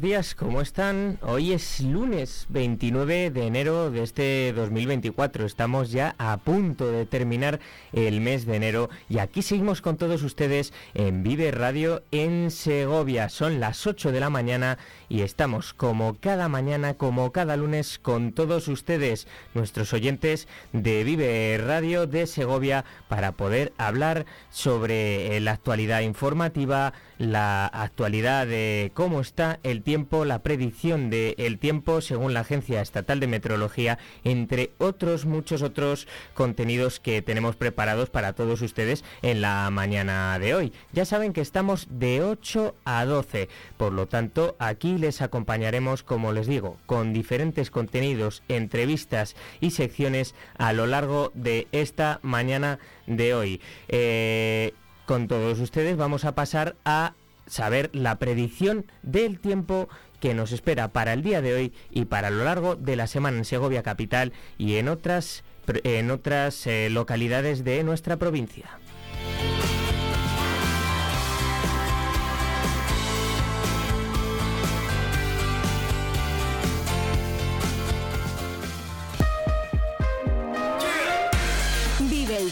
[0.00, 1.18] Días, ¿cómo están?
[1.22, 5.44] Hoy es lunes 29 de enero de este 2024.
[5.44, 7.60] Estamos ya a punto de terminar
[7.92, 13.28] el mes de enero y aquí seguimos con todos ustedes en Vive Radio en Segovia.
[13.28, 14.78] Son las 8 de la mañana
[15.10, 21.58] y estamos como cada mañana, como cada lunes con todos ustedes, nuestros oyentes de Vive
[21.58, 29.58] Radio de Segovia, para poder hablar sobre la actualidad informativa, la actualidad de cómo está
[29.64, 35.62] el tiempo, la predicción del tiempo según la Agencia Estatal de Meteorología, entre otros muchos
[35.62, 40.72] otros contenidos que tenemos preparados para todos ustedes en la mañana de hoy.
[40.92, 46.32] Ya saben que estamos de 8 a 12, por lo tanto aquí les acompañaremos, como
[46.32, 53.34] les digo, con diferentes contenidos, entrevistas y secciones a lo largo de esta mañana de
[53.34, 53.60] hoy.
[53.88, 54.72] Eh,
[55.06, 57.14] con todos ustedes vamos a pasar a
[57.46, 59.88] saber la predicción del tiempo
[60.20, 63.38] que nos espera para el día de hoy y para lo largo de la semana
[63.38, 65.42] en Segovia capital y en otras
[65.84, 68.78] en otras eh, localidades de nuestra provincia.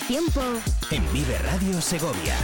[0.01, 0.41] El tiempo
[0.91, 2.35] en Vive Radio Segovia.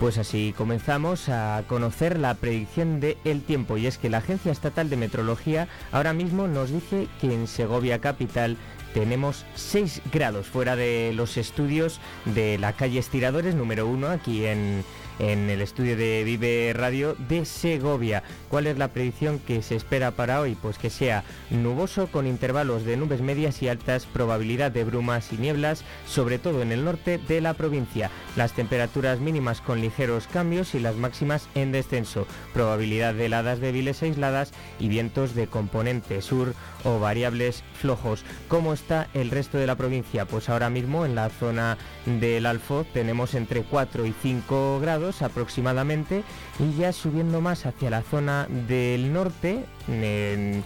[0.00, 4.88] Pues así comenzamos a conocer la predicción del tiempo y es que la Agencia Estatal
[4.88, 8.56] de Metrología ahora mismo nos dice que en Segovia Capital
[8.94, 14.84] tenemos 6 grados fuera de los estudios de la calle Estiradores número 1 aquí en,
[15.18, 18.22] en el estudio de Vive Radio de Segovia.
[18.48, 20.56] ¿Cuál es la predicción que se espera para hoy?
[20.60, 25.38] Pues que sea nuboso con intervalos de nubes medias y altas, probabilidad de brumas y
[25.38, 28.10] nieblas, sobre todo en el norte de la provincia.
[28.36, 32.26] Las temperaturas mínimas con ligeros cambios y las máximas en descenso.
[32.52, 36.54] Probabilidad de heladas débiles e aisladas y vientos de componente sur
[36.84, 38.24] o variables flojos.
[38.48, 40.24] ¿Cómo está el resto de la provincia?
[40.26, 46.22] Pues ahora mismo en la zona del Alfoz tenemos entre 4 y 5 grados aproximadamente
[46.58, 50.64] y ya subiendo más hacia la zona del norte, en,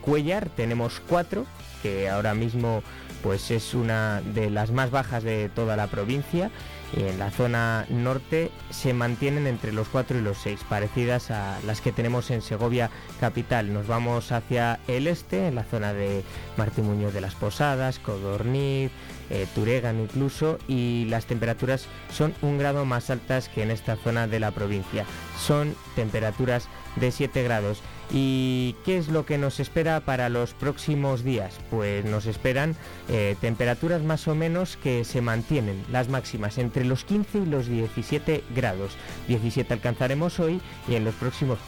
[0.00, 1.44] Cuellar tenemos 4,
[1.82, 2.82] que ahora mismo
[3.22, 6.50] pues es una de las más bajas de toda la provincia
[6.94, 11.80] en la zona norte se mantienen entre los 4 y los 6, parecidas a las
[11.80, 13.72] que tenemos en Segovia capital.
[13.72, 16.22] Nos vamos hacia el este, en la zona de
[16.56, 18.92] Martín Muñoz de las Posadas, Codorniz,
[19.30, 24.26] eh, Turegan incluso, y las temperaturas son un grado más altas que en esta zona
[24.26, 25.04] de la provincia.
[25.38, 27.82] Son temperaturas de 7 grados.
[28.12, 31.54] ¿Y qué es lo que nos espera para los próximos días?
[31.70, 32.76] Pues nos esperan
[33.08, 37.66] eh, temperaturas más o menos que se mantienen, las máximas, entre los 15 y los
[37.66, 38.92] 17 grados.
[39.26, 41.58] 17 alcanzaremos hoy y en los próximos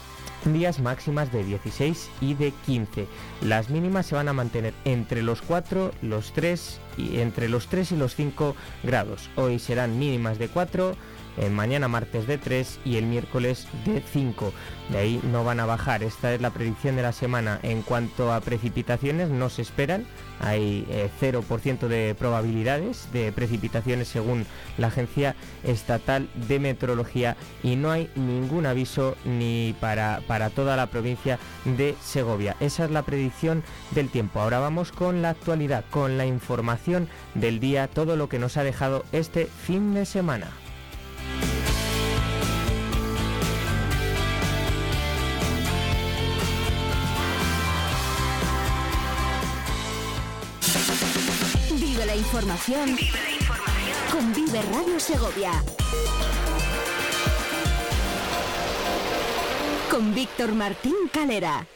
[0.45, 3.07] días máximas de 16 y de 15.
[3.41, 7.93] Las mínimas se van a mantener entre los 4, los 3 y entre los 3
[7.93, 9.29] y los 5 grados.
[9.35, 10.95] Hoy serán mínimas de 4,
[11.37, 14.53] eh, mañana martes de 3 y el miércoles de 5.
[14.89, 16.03] De ahí no van a bajar.
[16.03, 17.59] Esta es la predicción de la semana.
[17.63, 20.05] En cuanto a precipitaciones, no se esperan.
[20.41, 20.87] Hay
[21.21, 24.45] 0% eh, de probabilidades de precipitaciones según
[24.77, 30.87] la Agencia Estatal de Meteorología y no hay ningún aviso ni para, para toda la
[30.87, 32.55] provincia de Segovia.
[32.59, 34.39] Esa es la predicción del tiempo.
[34.39, 38.63] Ahora vamos con la actualidad, con la información del día, todo lo que nos ha
[38.63, 40.47] dejado este fin de semana.
[52.39, 52.95] Información.
[54.13, 55.51] Con Vive Radio Segovia.
[59.91, 61.67] Con Víctor Martín Calera.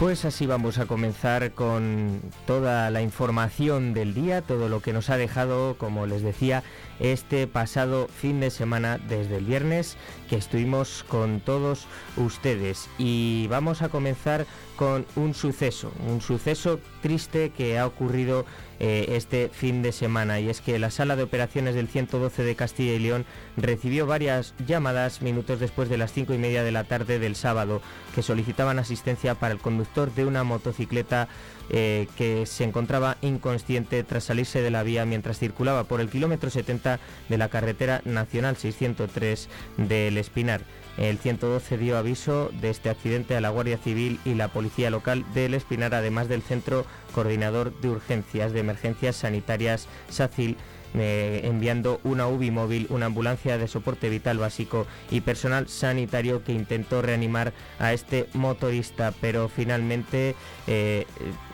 [0.00, 5.08] Pues así vamos a comenzar con toda la información del día, todo lo que nos
[5.08, 6.64] ha dejado, como les decía,
[7.00, 9.96] este pasado fin de semana desde el viernes
[10.28, 12.88] que estuvimos con todos ustedes.
[12.98, 14.46] Y vamos a comenzar
[14.76, 18.44] con un suceso, un suceso triste que ha ocurrido
[18.78, 22.56] eh, este fin de semana y es que la sala de operaciones del 112 de
[22.56, 23.24] Castilla y León
[23.56, 27.80] recibió varias llamadas minutos después de las cinco y media de la tarde del sábado
[28.14, 31.28] que solicitaban asistencia para el conductor de una motocicleta
[31.70, 36.50] eh, que se encontraba inconsciente tras salirse de la vía mientras circulaba por el kilómetro
[36.50, 40.62] 70 de la carretera nacional 603 del Espinar.
[40.96, 45.26] El 112 dio aviso de este accidente a la Guardia Civil y la Policía Local
[45.34, 50.56] del Espinar, además del Centro Coordinador de Urgencias de Emergencias Sanitarias SACIL,
[50.96, 57.02] enviando una UBI móvil, una ambulancia de soporte vital básico y personal sanitario que intentó
[57.02, 60.34] reanimar a este motorista, pero finalmente
[60.66, 61.06] eh,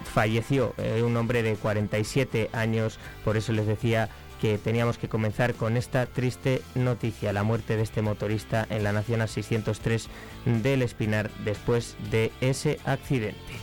[0.05, 4.09] falleció eh, un hombre de 47 años, por eso les decía
[4.41, 8.93] que teníamos que comenzar con esta triste noticia, la muerte de este motorista en la
[8.93, 10.09] Nacional 603
[10.63, 13.62] del Espinar después de ese accidente.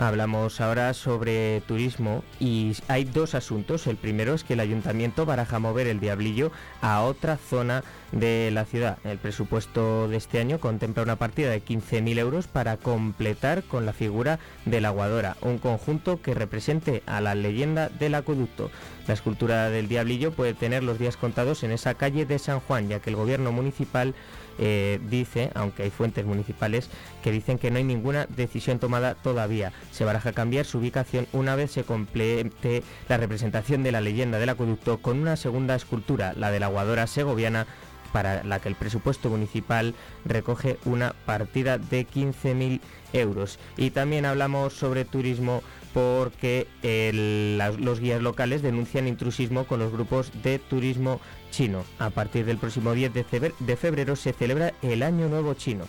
[0.00, 3.86] Hablamos ahora sobre turismo y hay dos asuntos.
[3.86, 8.64] El primero es que el ayuntamiento baraja mover el diablillo a otra zona de la
[8.64, 8.96] ciudad.
[9.04, 13.92] El presupuesto de este año contempla una partida de 15.000 euros para completar con la
[13.92, 18.70] figura de la aguadora, un conjunto que represente a la leyenda del acueducto.
[19.06, 22.88] La escultura del diablillo puede tener los días contados en esa calle de San Juan,
[22.88, 24.14] ya que el gobierno municipal
[24.62, 26.90] eh, dice, aunque hay fuentes municipales
[27.22, 29.72] que dicen que no hay ninguna decisión tomada todavía.
[29.90, 34.50] Se baraja cambiar su ubicación una vez se complete la representación de la leyenda del
[34.50, 37.66] acueducto con una segunda escultura, la de la aguadora segoviana,
[38.12, 39.94] para la que el presupuesto municipal
[40.26, 42.80] recoge una partida de 15.000
[43.14, 43.58] euros.
[43.78, 45.62] Y también hablamos sobre turismo
[45.94, 46.66] porque
[47.78, 51.20] los guías locales denuncian intrusismo con los grupos de turismo
[51.50, 51.84] chino.
[51.98, 55.84] A partir del próximo 10 de febrero se celebra el Año Nuevo Chino.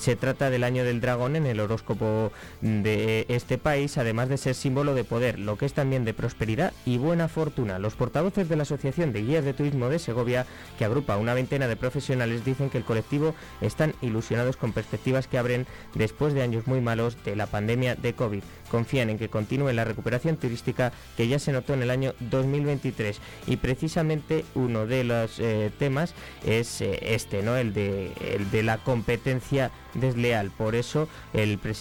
[0.00, 2.32] Se trata del año del dragón en el horóscopo
[2.62, 6.72] de este país, además de ser símbolo de poder, lo que es también de prosperidad
[6.86, 7.78] y buena fortuna.
[7.78, 10.46] Los portavoces de la Asociación de Guías de Turismo de Segovia,
[10.78, 15.36] que agrupa una veintena de profesionales, dicen que el colectivo están ilusionados con perspectivas que
[15.36, 18.42] abren después de años muy malos de la pandemia de COVID.
[18.70, 23.20] Confían en que continúe la recuperación turística que ya se notó en el año 2023
[23.46, 26.14] y precisamente uno de los eh, temas
[26.46, 27.54] es eh, este, ¿no?
[27.58, 30.50] El de, el de la competencia desleal.
[30.50, 31.08] Por eso,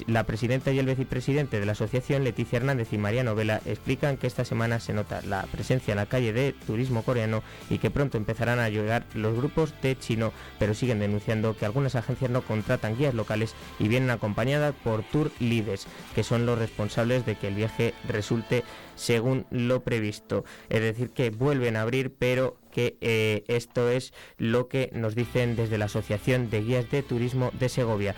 [0.08, 4.28] la presidenta y el vicepresidente de la asociación, Leticia Hernández y María Novela, explican que
[4.28, 8.18] esta semana se nota la presencia en la calle de turismo coreano y que pronto
[8.18, 12.98] empezarán a llegar los grupos de chino, pero siguen denunciando que algunas agencias no contratan
[12.98, 17.56] guías locales y vienen acompañadas por tour leaders, que son los responsables de que el
[17.56, 18.64] viaje resulte
[19.00, 20.44] según lo previsto.
[20.70, 25.56] Es decir, que vuelven a abrir, pero que eh, esto es lo que nos dicen
[25.56, 28.16] desde la Asociación de Guías de Turismo de Segovia.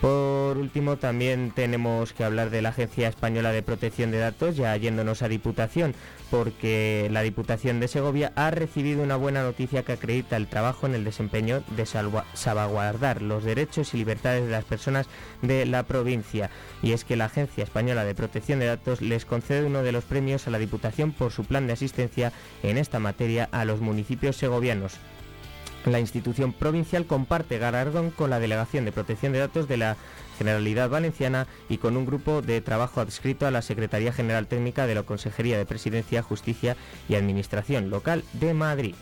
[0.00, 4.74] Por último, también tenemos que hablar de la Agencia Española de Protección de Datos, ya
[4.74, 5.94] yéndonos a Diputación,
[6.30, 10.94] porque la Diputación de Segovia ha recibido una buena noticia que acredita el trabajo en
[10.94, 15.06] el desempeño de salvaguardar los derechos y libertades de las personas
[15.42, 16.50] de la provincia.
[16.82, 20.04] Y es que la Agencia Española de Protección de Datos les concede uno de los
[20.04, 24.36] premios a la Diputación por su plan de asistencia en esta materia a los municipios
[24.36, 24.98] segovianos.
[25.86, 29.96] La institución provincial comparte galardón con la Delegación de Protección de Datos de la
[30.36, 34.94] Generalidad Valenciana y con un grupo de trabajo adscrito a la Secretaría General Técnica de
[34.94, 36.76] la Consejería de Presidencia, Justicia
[37.08, 38.94] y Administración Local de Madrid.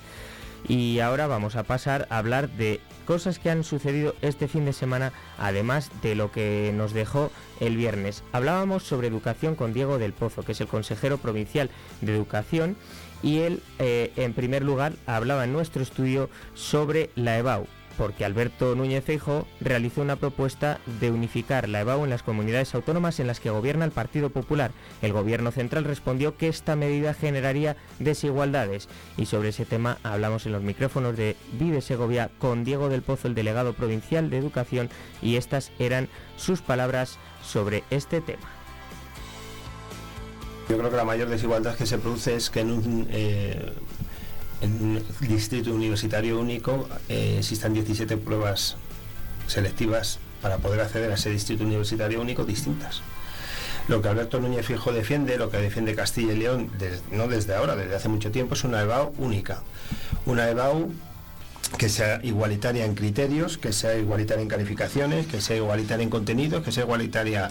[0.66, 4.72] Y ahora vamos a pasar a hablar de cosas que han sucedido este fin de
[4.72, 7.30] semana, además de lo que nos dejó
[7.60, 8.22] el viernes.
[8.32, 11.70] Hablábamos sobre educación con Diego del Pozo, que es el consejero provincial
[12.00, 12.76] de Educación
[13.22, 18.74] y él, eh, en primer lugar, hablaba en nuestro estudio sobre la EBAU, porque Alberto
[18.76, 23.40] Núñez Feijo realizó una propuesta de unificar la EBAU en las comunidades autónomas en las
[23.40, 24.70] que gobierna el Partido Popular.
[25.02, 30.52] El gobierno central respondió que esta medida generaría desigualdades y sobre ese tema hablamos en
[30.52, 35.36] los micrófonos de Vive Segovia con Diego del Pozo, el delegado provincial de Educación, y
[35.36, 38.57] estas eran sus palabras sobre este tema.
[40.68, 43.72] Yo creo que la mayor desigualdad que se produce es que en un, eh,
[45.20, 48.76] distrito universitario único eh, existan 17 pruebas
[49.46, 53.00] selectivas para poder acceder a ese distrito universitario único distintas.
[53.88, 56.70] Lo que Alberto Núñez Fijo defiende, lo que defiende Castilla y León,
[57.10, 59.62] no desde ahora, desde hace mucho tiempo, es una EBAU única.
[60.26, 60.92] Una EBAU
[61.78, 66.62] que sea igualitaria en criterios, que sea igualitaria en calificaciones, que sea igualitaria en contenidos,
[66.62, 67.50] que sea igualitaria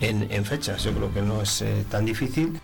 [0.00, 0.84] en, fechas.
[0.84, 2.60] Yo creo que no es eh, tan difícil.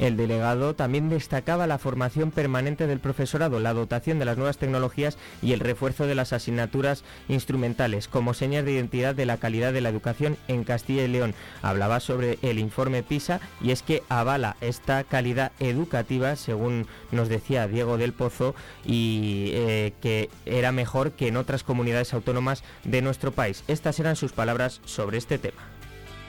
[0.00, 5.18] El delegado también destacaba la formación permanente del profesorado, la dotación de las nuevas tecnologías
[5.42, 9.82] y el refuerzo de las asignaturas instrumentales como señas de identidad de la calidad de
[9.82, 11.34] la educación en Castilla y León.
[11.60, 17.68] Hablaba sobre el informe PISA y es que avala esta calidad educativa, según nos decía
[17.68, 18.54] Diego del Pozo,
[18.86, 23.64] y eh, que era mejor que en otras comunidades autónomas de nuestro país.
[23.68, 25.79] Estas eran sus palabras sobre este tema.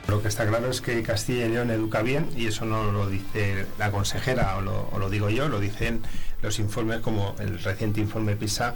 [0.08, 3.10] Lo que está claro es que Castilla y León educa bien y eso no lo
[3.10, 4.62] dice la consejera o
[5.00, 6.02] lo, digo yo, lo dicen
[6.42, 8.76] los informes como el reciente informe PISA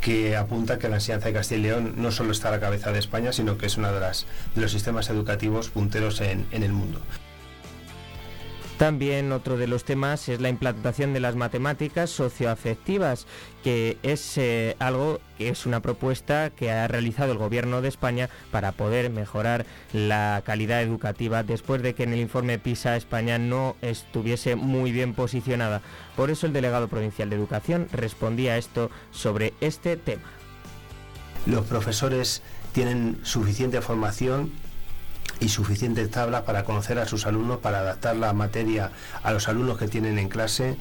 [0.00, 2.90] que apunta que la enseñanza de Castilla y León no solo está a la cabeza
[2.90, 7.00] de España, sino que es uno de, de los sistemas educativos punteros en el mundo.
[8.78, 13.26] También otro de los temas es la implantación de las matemáticas socioafectivas,
[13.62, 18.28] que es eh, algo que es una propuesta que ha realizado el Gobierno de España
[18.50, 23.76] para poder mejorar la calidad educativa después de que en el informe PISA España no
[23.82, 25.80] estuviese muy bien posicionada.
[26.16, 30.28] Por eso el delegado provincial de Educación respondía a esto sobre este tema.
[31.46, 34.50] Los profesores tienen suficiente formación
[35.42, 39.76] y suficientes tablas para conocer a sus alumnos, para adaptar la materia a los alumnos
[39.76, 40.76] que tienen en clase.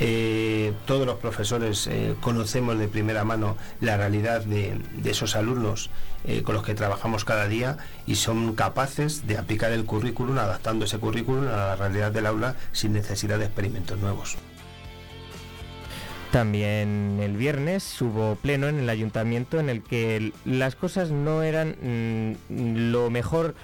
[0.00, 5.90] Eh, todos los profesores eh, conocemos de primera mano la realidad de, esos alumnos
[6.24, 7.76] eh, con los que trabajamos cada día
[8.06, 12.56] y son capaces de aplicar el currículum, adaptando ese currículum a la realidad del aula
[12.72, 14.36] sin necesidad de experimentos nuevos.
[16.32, 21.76] También el viernes hubo pleno en el ayuntamiento en el que las cosas no eran
[22.48, 23.54] mm, lo mejor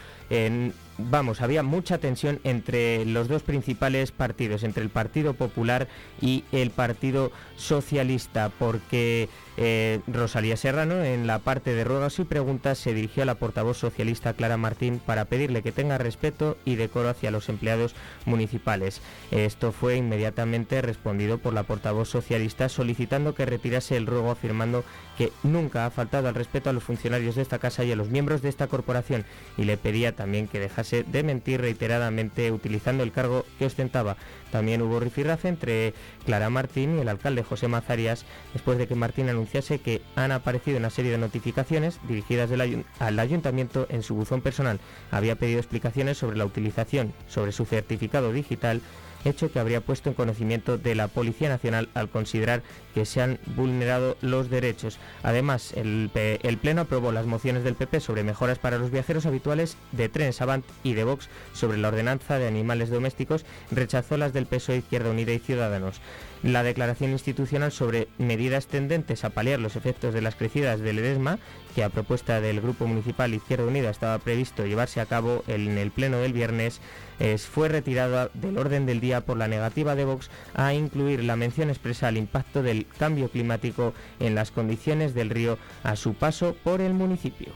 [0.99, 5.89] vamos, había mucha tensión entre los dos principales partidos, entre el Partido Popular
[6.21, 9.29] y el Partido Socialista, porque
[9.61, 13.77] eh, Rosalía Serrano, en la parte de ruegas y preguntas, se dirigió a la portavoz
[13.77, 19.03] socialista Clara Martín para pedirle que tenga respeto y decoro hacia los empleados municipales.
[19.33, 24.85] Esto fue inmediatamente respondido por la portavoz socialista solicitando que retirase el ruego afirmando
[25.17, 28.11] que nunca ha faltado al respeto a los funcionarios de esta casa y a los
[28.11, 29.25] miembros de esta corporación
[29.57, 34.17] y le pedía también que dejase de mentir reiteradamente utilizando el cargo que ostentaba.
[34.51, 39.29] También hubo rifirrafe entre Clara Martín y el alcalde José Mazarias después de que Martín
[39.29, 42.51] anunciase que han aparecido una serie de notificaciones dirigidas
[42.99, 44.81] al ayuntamiento en su buzón personal.
[45.11, 48.81] Había pedido explicaciones sobre la utilización sobre su certificado digital
[49.25, 52.63] hecho que habría puesto en conocimiento de la Policía Nacional al considerar
[52.95, 54.99] que se han vulnerado los derechos.
[55.23, 56.11] Además, el,
[56.61, 60.65] Pleno aprobó las mociones del PP sobre mejoras para los viajeros habituales de Trenes Avant
[60.83, 65.33] y de Vox sobre la ordenanza de animales domésticos, rechazó las del PSOE Izquierda Unida
[65.33, 66.01] y Ciudadanos
[66.43, 71.39] la declaración institucional sobre medidas tendentes a paliar los efectos de las crecidas del EDESMA,
[71.75, 75.91] que a propuesta del Grupo Municipal Izquierda Unida estaba previsto llevarse a cabo en el
[75.91, 76.81] pleno del viernes,
[77.51, 81.69] fue retirada del orden del día por la negativa de Vox a incluir la mención
[81.69, 86.81] expresa al impacto del cambio climático en las condiciones del río a su paso por
[86.81, 87.53] el municipio.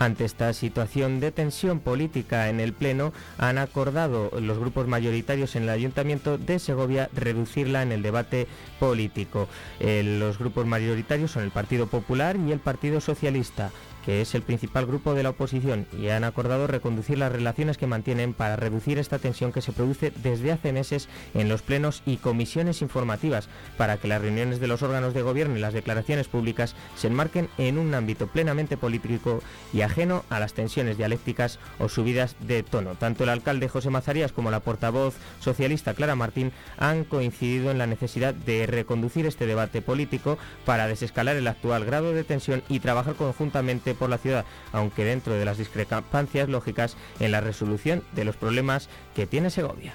[0.00, 5.64] Ante esta situación de tensión política en el Pleno, han acordado los grupos mayoritarios en
[5.64, 8.48] el Ayuntamiento de Segovia reducirla en el debate
[8.80, 9.48] político.
[9.78, 13.70] Eh, los grupos mayoritarios son el Partido Popular y el Partido Socialista
[14.04, 17.86] que es el principal grupo de la oposición, y han acordado reconducir las relaciones que
[17.86, 22.18] mantienen para reducir esta tensión que se produce desde hace meses en los plenos y
[22.18, 26.74] comisiones informativas, para que las reuniones de los órganos de gobierno y las declaraciones públicas
[26.96, 29.42] se enmarquen en un ámbito plenamente político
[29.72, 32.94] y ajeno a las tensiones dialécticas o subidas de tono.
[32.94, 37.86] Tanto el alcalde José Mazarías como la portavoz socialista Clara Martín han coincidido en la
[37.86, 43.14] necesidad de reconducir este debate político para desescalar el actual grado de tensión y trabajar
[43.14, 48.36] conjuntamente por la ciudad, aunque dentro de las discrepancias lógicas en la resolución de los
[48.36, 49.94] problemas que tiene Segovia.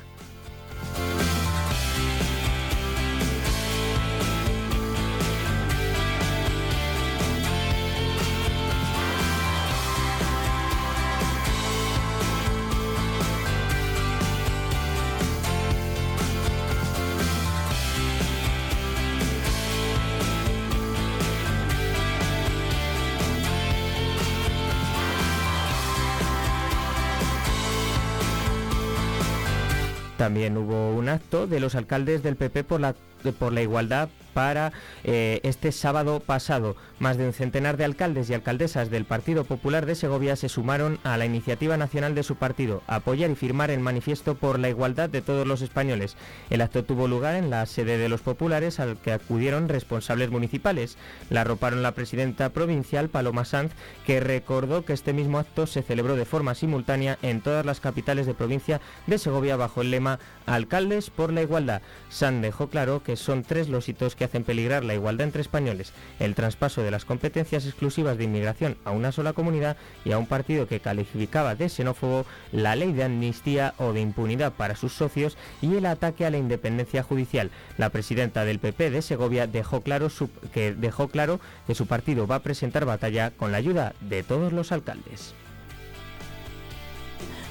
[30.30, 32.94] También hubo un acto de los alcaldes del PP por la
[33.38, 34.72] por la igualdad para
[35.04, 36.76] eh, este sábado pasado.
[37.00, 41.00] Más de un centenar de alcaldes y alcaldesas del Partido Popular de Segovia se sumaron
[41.04, 45.10] a la iniciativa nacional de su partido, apoyar y firmar el manifiesto por la igualdad
[45.10, 46.16] de todos los españoles.
[46.50, 50.98] El acto tuvo lugar en la sede de los populares al que acudieron responsables municipales.
[51.30, 53.74] La arroparon la presidenta provincial Paloma Sanz,
[54.06, 58.26] que recordó que este mismo acto se celebró de forma simultánea en todas las capitales
[58.26, 61.82] de provincia de Segovia bajo el lema Alcaldes por la Igualdad.
[62.10, 65.94] Sanz dejó claro que son tres los hitos que hacen peligrar la igualdad entre españoles,
[66.20, 70.28] el traspaso de las competencias exclusivas de inmigración a una sola comunidad y a un
[70.28, 75.38] partido que calificaba de xenófobo la ley de amnistía o de impunidad para sus socios
[75.62, 77.52] y el ataque a la independencia judicial.
[77.78, 80.10] La presidenta del PP de Segovia dejó claro,
[80.54, 84.54] que, dejó claro que su partido va a presentar batalla con la ayuda de todos
[84.54, 85.34] los alcaldes.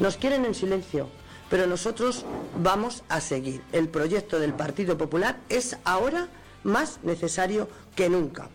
[0.01, 1.09] Nos quieren en silencio,
[1.51, 2.25] pero nosotros
[2.61, 3.63] vamos a seguir.
[3.73, 6.29] El proyecto del Partido Popular es ahora
[6.63, 8.51] más necesario que nunca.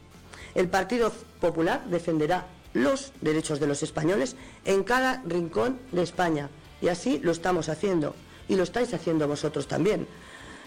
[0.55, 4.35] El Partido Popular defenderá los derechos de los españoles
[4.65, 6.49] en cada rincón de España.
[6.81, 8.15] Y así lo estamos haciendo.
[8.47, 10.07] Y lo estáis haciendo vosotros también.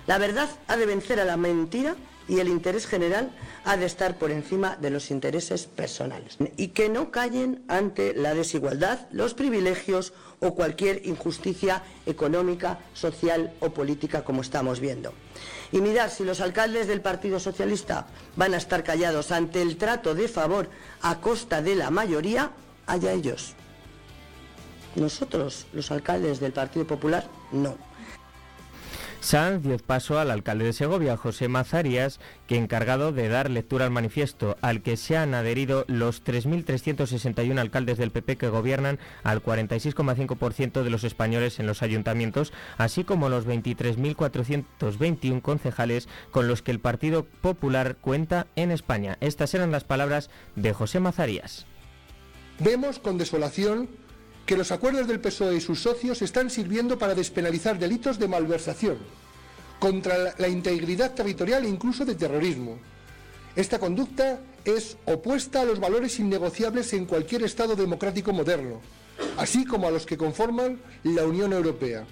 [0.06, 1.96] La verdad ha de vencer a la mentira
[2.28, 3.30] y el interés general
[3.64, 6.36] ha de estar por encima de los intereses personales.
[6.56, 13.70] Y que no callen ante la desigualdad, los privilegios o cualquier injusticia económica, social o
[13.70, 15.12] política como estamos viendo.
[15.72, 18.06] Y mirar si los alcaldes del Partido Socialista
[18.36, 20.68] van a estar callados ante el trato de favor
[21.02, 22.50] a costa de la mayoría,
[22.86, 23.54] haya ellos.
[24.94, 27.76] Nosotros, los alcaldes del Partido Popular, no.
[29.26, 33.90] Sanz dio paso al alcalde de Segovia, José Mazarías, que encargado de dar lectura al
[33.90, 40.84] manifiesto, al que se han adherido los 3.361 alcaldes del PP que gobiernan al 46,5%
[40.84, 46.78] de los españoles en los ayuntamientos, así como los 23.421 concejales con los que el
[46.78, 49.18] Partido Popular cuenta en España.
[49.20, 51.66] Estas eran las palabras de José Mazarías.
[52.60, 53.88] Vemos con desolación
[54.46, 58.96] que los acuerdos del PSOE y sus socios están sirviendo para despenalizar delitos de malversación,
[59.80, 62.78] contra la integridad territorial e incluso de terrorismo.
[63.56, 68.80] Esta conducta es opuesta a los valores innegociables en cualquier Estado democrático moderno,
[69.36, 72.04] así como a los que conforman la Unión Europea.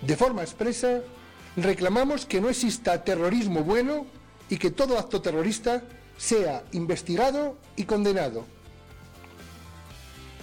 [0.00, 1.02] De forma expresa,
[1.56, 4.06] reclamamos que no exista terrorismo bueno
[4.48, 5.82] y que todo acto terrorista
[6.16, 8.46] sea investigado y condenado.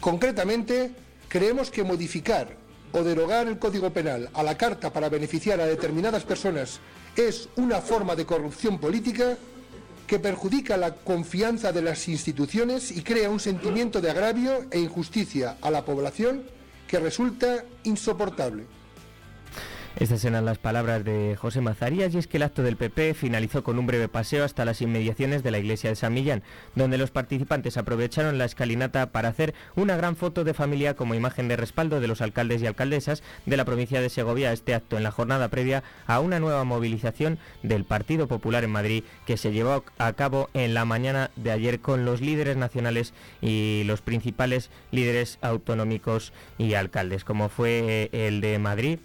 [0.05, 0.91] Concretamente,
[1.27, 2.55] creemos que modificar
[2.91, 6.79] o derogar el Código Penal a la carta para beneficiar a determinadas personas
[7.15, 9.35] es una forma de corrupción política
[10.05, 15.57] que perjudica la confianza de las instituciones y crea un sentimiento de agravio e injusticia
[15.59, 16.43] a la población
[16.87, 18.74] que resulta insoportable.
[19.97, 23.63] Estas eran las palabras de José Mazarías y es que el acto del PP finalizó
[23.63, 26.43] con un breve paseo hasta las inmediaciones de la iglesia de San Millán,
[26.75, 31.47] donde los participantes aprovecharon la escalinata para hacer una gran foto de familia como imagen
[31.47, 34.51] de respaldo de los alcaldes y alcaldesas de la provincia de Segovia.
[34.51, 39.05] Este acto en la jornada previa a una nueva movilización del Partido Popular en Madrid
[39.25, 43.83] que se llevó a cabo en la mañana de ayer con los líderes nacionales y
[43.85, 48.99] los principales líderes autonómicos y alcaldes, como fue el de Madrid,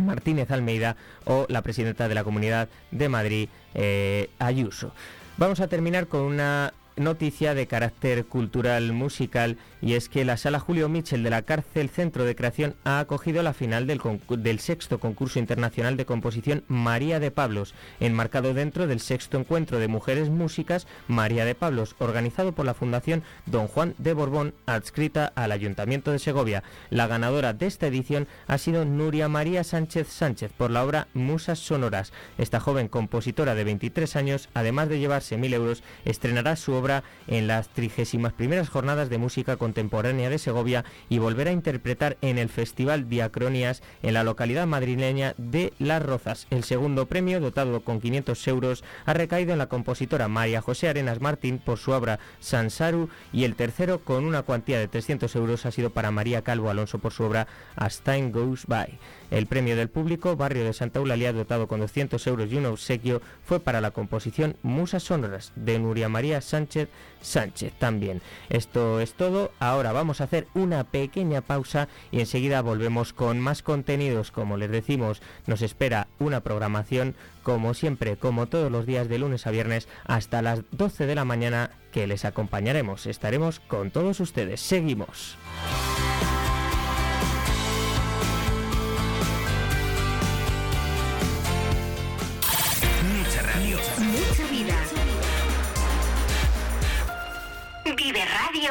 [0.00, 4.92] Martínez Almeida o la presidenta de la Comunidad de Madrid, eh, Ayuso.
[5.36, 10.60] Vamos a terminar con una noticia de carácter cultural musical y es que la sala
[10.60, 15.38] Julio Michel de la cárcel Centro de Creación ha acogido la final del, sexto concurso
[15.38, 21.44] internacional de composición María de Pablos, enmarcado dentro del sexto encuentro de mujeres músicas María
[21.44, 26.62] de Pablos, organizado por la Fundación Don Juan de Borbón, adscrita al Ayuntamiento de Segovia.
[26.90, 31.58] La ganadora de esta edición ha sido Nuria María Sánchez Sánchez por la obra Musas
[31.58, 32.12] Sonoras.
[32.38, 37.46] Esta joven compositora de 23 años, además de llevarse mil euros, estrenará su obra en
[37.46, 42.38] las 31 primeras jornadas de música con contemporánea de Segovia y volver a interpretar en
[42.38, 46.48] el Festival Diacronías en la localidad madrileña de Las Rozas.
[46.50, 51.20] El segundo premio, dotado con 500 euros, ha recaído en la compositora María José Arenas
[51.20, 55.70] Martín por su obra Sansaru y el tercero, con una cuantía de 300 euros, ha
[55.70, 58.98] sido para María Calvo Alonso por su obra As Time Goes By.
[59.30, 63.22] El premio del público, Barrio de Santa Eulalia, dotado con 200 euros y un obsequio,
[63.44, 66.88] fue para la composición Musas Sonoras de Nuria María Sánchez
[67.20, 68.22] Sánchez también.
[68.48, 69.52] Esto es todo.
[69.60, 74.32] Ahora vamos a hacer una pequeña pausa y enseguida volvemos con más contenidos.
[74.32, 79.46] Como les decimos, nos espera una programación como siempre, como todos los días de lunes
[79.46, 83.06] a viernes hasta las 12 de la mañana que les acompañaremos.
[83.06, 84.60] Estaremos con todos ustedes.
[84.60, 85.36] Seguimos.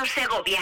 [0.06, 0.60] Segovia.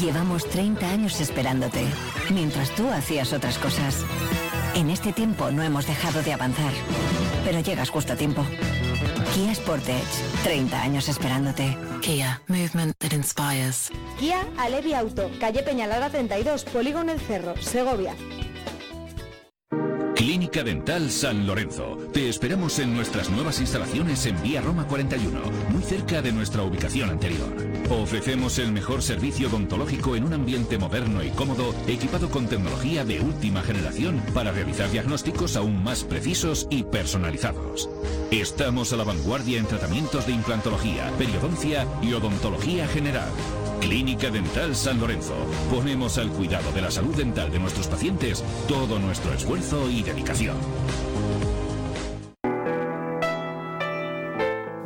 [0.00, 1.84] Llevamos 30 años esperándote,
[2.30, 4.04] mientras tú hacías otras cosas.
[4.74, 6.72] En este tiempo no hemos dejado de avanzar,
[7.44, 8.44] pero llegas justo a tiempo.
[9.34, 10.02] Kia Sportage,
[10.42, 11.76] 30 años esperándote.
[12.00, 13.90] Kia, movement that inspires.
[14.18, 18.14] Kia Alevi Auto, calle Peñalara 32, Polígono El Cerro, Segovia.
[20.14, 21.96] Clínica Dental San Lorenzo.
[22.12, 27.10] Te esperamos en nuestras nuevas instalaciones en Vía Roma 41, muy cerca de nuestra ubicación
[27.10, 27.71] anterior.
[27.90, 33.20] Ofrecemos el mejor servicio odontológico en un ambiente moderno y cómodo, equipado con tecnología de
[33.20, 37.90] última generación para realizar diagnósticos aún más precisos y personalizados.
[38.30, 43.28] Estamos a la vanguardia en tratamientos de implantología, periodoncia y odontología general.
[43.80, 45.34] Clínica Dental San Lorenzo.
[45.70, 50.56] Ponemos al cuidado de la salud dental de nuestros pacientes todo nuestro esfuerzo y dedicación.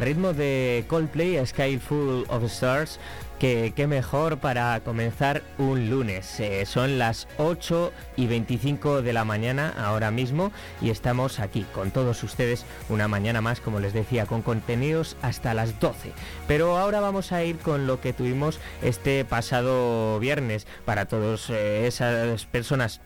[0.00, 2.98] Ritmo de Coldplay, A Sky Full of Stars,
[3.38, 6.40] que mejor para comenzar un lunes.
[6.40, 11.90] Eh, son las 8 y 25 de la mañana ahora mismo y estamos aquí con
[11.90, 16.12] todos ustedes una mañana más, como les decía, con contenidos hasta las 12.
[16.48, 21.86] Pero ahora vamos a ir con lo que tuvimos este pasado viernes para todas eh,
[21.86, 23.00] esas personas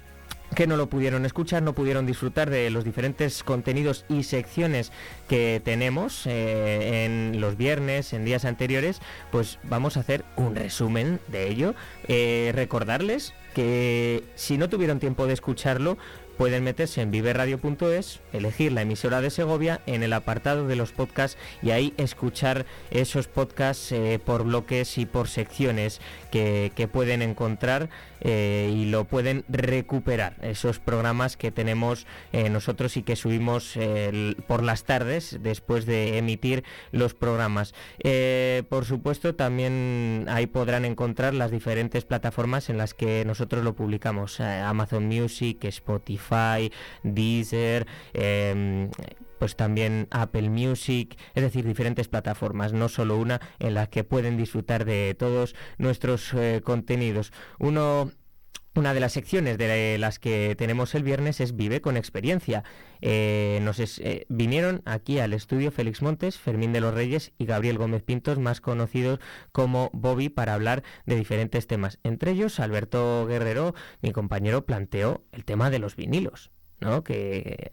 [0.54, 4.92] que no lo pudieron escuchar, no pudieron disfrutar de los diferentes contenidos y secciones
[5.28, 11.20] que tenemos eh, en los viernes, en días anteriores, pues vamos a hacer un resumen
[11.28, 11.74] de ello.
[12.08, 15.98] Eh, recordarles que si no tuvieron tiempo de escucharlo,
[16.40, 21.36] pueden meterse en viveradio.es, elegir la emisora de Segovia en el apartado de los podcasts
[21.60, 28.72] y ahí escuchar esos podcasts eh, por bloques y por secciones que, pueden encontrar eh,
[28.74, 33.78] y lo pueden recuperar, esos programas que tenemos eh, nosotros y que subimos
[34.46, 37.74] por las tardes después de emitir los programas.
[38.68, 44.40] por supuesto, también ahí podrán encontrar las diferentes plataformas en las que nosotros lo publicamos,
[44.40, 46.70] Amazon Music, Spotify,
[47.02, 48.90] Deezer, em,
[49.40, 54.36] pues también Apple Music, es decir, diferentes plataformas, no solo una en las que pueden
[54.36, 57.32] disfrutar de todos nuestros eh, contenidos.
[57.58, 62.64] Una de las secciones de las que tenemos el viernes es Vive con experiencia.
[63.00, 67.78] Eh, nos eh, vinieron aquí al estudio Félix Montes, Fermín de los Reyes y Gabriel
[67.78, 69.20] Gómez Pintos, más conocidos
[69.52, 71.98] como Bobby, para hablar de diferentes temas.
[72.02, 76.50] Entre ellos, Alberto Guerrero, mi compañero, planteó el tema de los vinilos.
[76.80, 77.04] ¿No?
[77.04, 77.70] que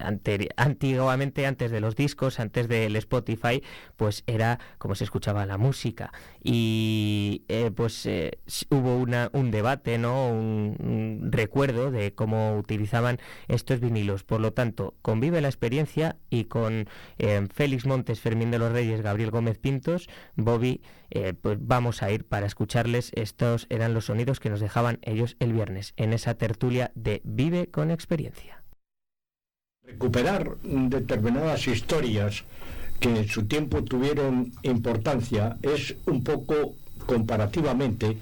[0.56, 3.64] antiguamente antes de los discos, antes del Spotify,
[3.96, 6.12] pues era como se escuchaba la música
[6.44, 8.40] y eh, pues eh,
[8.70, 10.30] hubo una, un debate, ¿no?
[10.30, 14.24] Un, recuerdo de cómo utilizaban estos vinilos.
[14.24, 19.02] Por lo tanto, convive la experiencia y con eh, Félix Montes, Fermín de los Reyes,
[19.02, 20.82] Gabriel Gómez Pintos, Bobby,
[21.42, 23.12] pues vamos a ir para escucharles.
[23.16, 27.68] Estos eran los sonidos que nos dejaban ellos el viernes en esa tertulia de Vive
[27.68, 28.57] con experiencia
[29.88, 32.44] recuperar determinadas historias
[33.00, 38.18] que en su tiempo tuvieron importancia es un poco comparativamente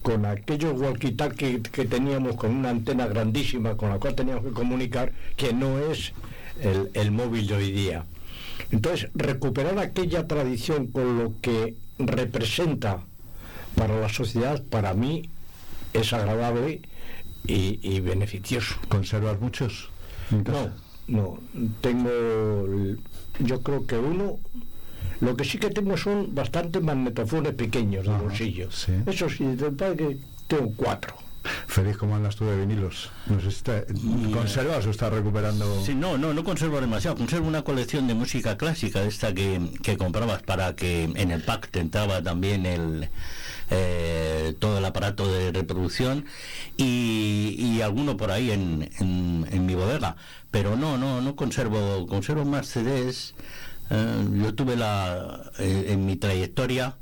[0.00, 5.12] con aquellos walkie-talkie que teníamos con una antena grandísima con la cual teníamos que comunicar,
[5.36, 6.12] que no es
[6.62, 8.04] el, el móvil de hoy día.
[8.70, 13.00] Entonces, recuperar aquella tradición con lo que representa
[13.74, 15.30] para la sociedad, para mí,
[15.94, 16.82] es agradable
[17.46, 18.76] y, y beneficioso.
[18.88, 19.90] ¿Conservas muchos?
[20.30, 20.70] No,
[21.08, 21.38] no,
[21.80, 22.10] tengo,
[23.40, 24.38] yo creo que uno,
[25.20, 28.70] lo que sí que tengo son bastantes magnetofones pequeños de bolsillo.
[28.70, 28.92] ¿sí?
[29.06, 31.14] Eso sí, que tengo cuatro.
[31.66, 33.10] Feliz, ¿cómo andas tú de vinilos?
[33.26, 33.84] ¿Nos está,
[34.32, 35.82] ¿Conservas o estás recuperando?
[35.82, 37.16] Sí, no, no, no conservo demasiado.
[37.16, 41.70] Conservo una colección de música clásica, esta que, que comprabas para que en el pack
[41.70, 43.08] te entraba también el,
[43.70, 46.24] eh, todo el aparato de reproducción
[46.76, 50.16] y, y alguno por ahí en, en, mi bodega.
[50.50, 53.34] Pero no, no, no conservo, conservo más CDs.
[53.90, 56.96] Eh, yo tuve la, eh, en mi trayectoria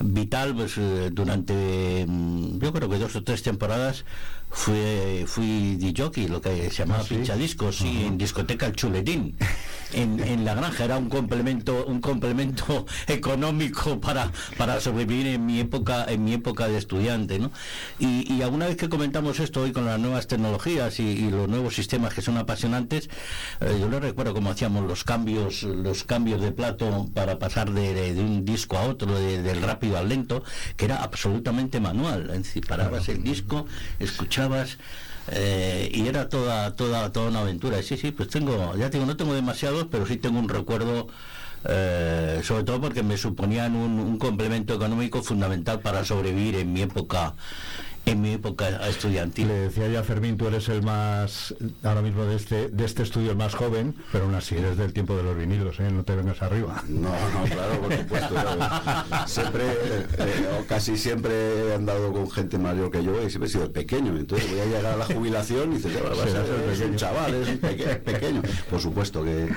[0.00, 0.76] vital pues
[1.10, 4.04] durante mm, yo creo que dos o tres temporadas
[4.50, 9.36] fui, fui DJ, lo que se llamaba ¿Ah, pinchadiscos, en discoteca El Chuletín,
[9.92, 15.60] en, en, la granja, era un complemento, un complemento económico para, para sobrevivir en mi
[15.60, 17.50] época, en mi época de estudiante, ¿no?
[17.98, 21.74] Y, y alguna vez que comentamos esto hoy con las nuevas tecnologías y, los nuevos
[21.74, 23.10] sistemas que son apasionantes,
[23.60, 28.14] eh, yo le recuerdo cómo hacíamos los cambios, los cambios de plato para pasar de,
[28.14, 30.42] de, un disco a otro, del rápido al lento,
[30.76, 32.30] que era absolutamente manual.
[32.30, 33.66] Es decir, parabas el disco,
[33.98, 34.78] escuchabas
[35.30, 37.82] eh, y era toda, toda, toda una aventura.
[37.82, 41.08] Sí, sí, pues tengo, ya digo, no tengo demasiados, pero sí tengo un recuerdo,
[41.64, 47.34] eh, sobre todo porque me suponían un, complemento económico fundamental para sobrevivir en mi época
[48.06, 49.48] en mi época estudiantil.
[49.48, 53.32] Le decía ya Fermín, tú eres el más, ahora mismo de este, de este estudio
[53.32, 55.90] el más joven, pero aún así eres del tiempo de los vinilos, ¿eh?
[55.90, 56.82] no te vengas arriba.
[56.88, 58.34] No, no, claro, por supuesto.
[59.26, 59.64] siempre,
[60.18, 63.72] eh, o casi siempre he andado con gente mayor que yo y siempre he sido
[63.72, 64.16] pequeño.
[64.16, 67.34] Entonces voy a llegar a la jubilación y dices, ya, vas a ser un chaval,
[67.34, 68.42] es un pequeño.
[68.70, 69.48] Por supuesto que,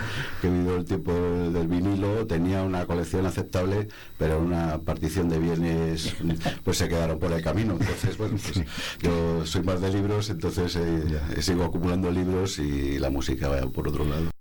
[0.42, 5.40] que he vivido el tiempo del vinilo, tenía una colección aceptable, pero una partición de
[5.40, 6.16] bienes
[6.64, 7.78] pues se quedaron por el camino.
[7.80, 8.38] Entonces, bueno,
[9.02, 13.88] yo soy más de libros, entonces eh, sigo acumulando libros y la música va por
[13.88, 14.32] otro lado.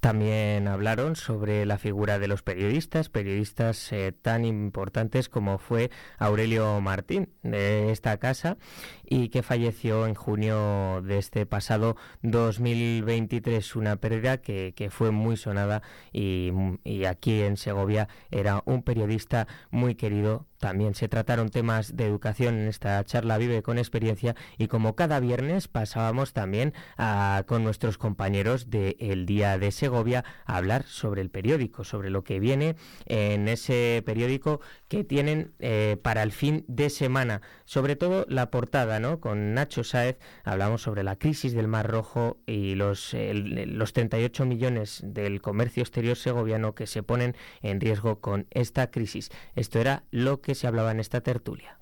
[0.00, 6.80] También hablaron sobre la figura de los periodistas, periodistas eh, tan importantes como fue Aurelio
[6.80, 8.58] Martín de esta casa
[9.04, 13.74] y que falleció en junio de este pasado 2023.
[13.74, 16.52] Una pérdida que, que fue muy sonada y,
[16.84, 22.58] y aquí en Segovia era un periodista muy querido también se trataron temas de educación
[22.58, 27.98] en esta charla Vive con experiencia y como cada viernes pasábamos también a, con nuestros
[27.98, 32.76] compañeros de El Día de Segovia a hablar sobre el periódico, sobre lo que viene
[33.06, 39.00] en ese periódico que tienen eh, para el fin de semana, sobre todo la portada,
[39.00, 39.20] ¿no?
[39.20, 45.00] Con Nacho Sáez hablamos sobre la crisis del Mar Rojo y los, los 38 millones
[45.04, 49.30] del comercio exterior segoviano que se ponen en riesgo con esta crisis.
[49.54, 51.78] Esto era lo que se hablaba en esta tertulia.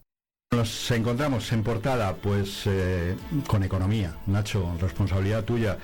[0.52, 3.16] Nos encontramos en portada, pues, eh,
[3.48, 4.16] con economía.
[4.26, 5.76] Nacho, responsabilidad tuya.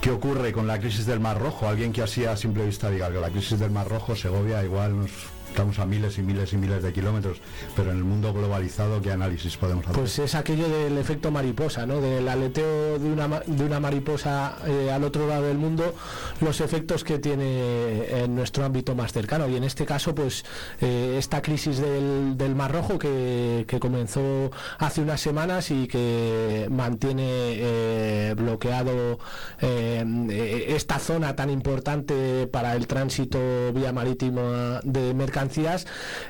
[0.00, 1.68] ¿Qué ocurre con la crisis del Mar Rojo?
[1.68, 4.98] Alguien que así a simple vista diga que la crisis del Mar Rojo, Segovia, igual
[4.98, 5.10] nos
[5.58, 7.38] estamos a miles y miles y miles de kilómetros,
[7.74, 9.96] pero en el mundo globalizado, ¿qué análisis podemos hacer?
[9.98, 12.00] Pues es aquello del efecto mariposa, ¿no?
[12.00, 15.96] Del aleteo de una, de una mariposa eh, al otro lado del mundo,
[16.40, 19.48] los efectos que tiene en nuestro ámbito más cercano.
[19.48, 20.44] Y en este caso, pues
[20.80, 26.68] eh, esta crisis del, del Mar Rojo que, que comenzó hace unas semanas y que
[26.70, 29.18] mantiene eh, bloqueado
[29.58, 35.47] esta zona tan importante para el tránsito vía marítima de mercancías,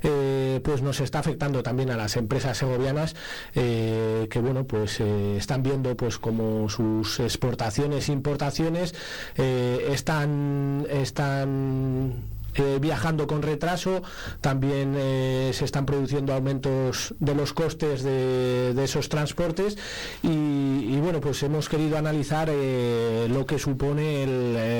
[0.02, 3.14] eh, pues nos está afectando también a las empresas segovianas
[3.54, 8.94] eh, que bueno pues eh, están viendo pues como sus exportaciones e importaciones
[9.37, 14.02] están están eh, viajando con retraso,
[14.40, 19.76] también eh, se están produciendo aumentos de los costes de, esos transportes
[20.22, 24.22] y, bueno, pues hemos querido analizar eh, lo que supone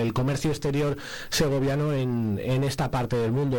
[0.02, 0.96] el, comercio exterior
[1.28, 3.58] segoviano en, en esta parte del mundo.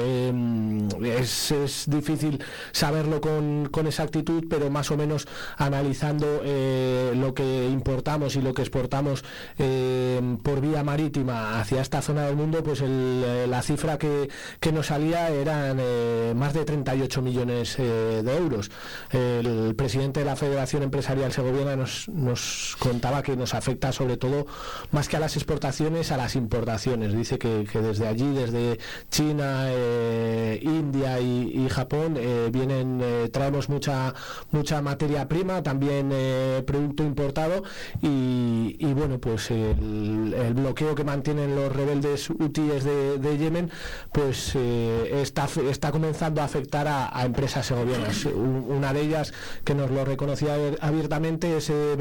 [1.06, 5.28] Es, es difícil saberlo con, con exactitud, pero más o menos
[5.58, 6.42] analizando
[7.16, 9.24] lo que importamos y lo que exportamos
[10.44, 14.09] por vía marítima hacia esta zona del mundo, pues la cifra que,
[14.60, 18.72] que nos salía eran eh, más de 38 millones eh, de euros.
[19.12, 24.48] El presidente de la Federación Empresarial Segoviana nos, nos contaba que nos afecta sobre todo
[24.92, 27.14] más que a las exportaciones, a las importaciones.
[27.14, 32.18] Dice que, que desde allí, desde China, eh, India y, Japón,
[32.52, 34.14] vienen, traemos mucha,
[34.52, 36.10] mucha materia prima, también
[36.66, 37.64] producto importado
[38.02, 43.72] y, y bueno, pues el, el bloqueo que mantienen los rebeldes hutíes de, de Yemen,
[44.12, 48.26] pues eh, está, está comenzando a afectar a, a empresas segovianas.
[48.26, 51.96] Un- Una de ellas que nos lo reconocía abier- abiertamente es eh,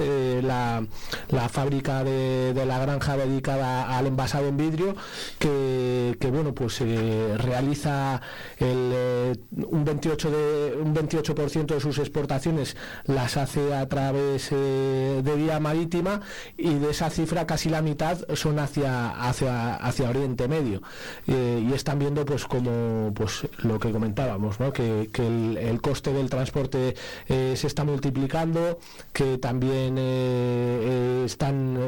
[0.00, 0.84] eh, la,
[1.28, 4.94] la fábrica de, la granja dedicada al envasado en vidrio,
[5.38, 8.20] que, bueno, pues eh, realiza
[8.60, 16.20] un 28 de un 28% de sus exportaciones las hace a través de vía marítima
[16.56, 20.82] y de esa cifra casi la mitad son hacia hacia hacia Oriente Medio
[21.26, 26.28] Eh, y están viendo pues como pues lo que comentábamos que, que el, coste del
[26.28, 26.94] transporte
[27.28, 28.78] eh, se está multiplicando
[29.12, 31.78] que también eh, están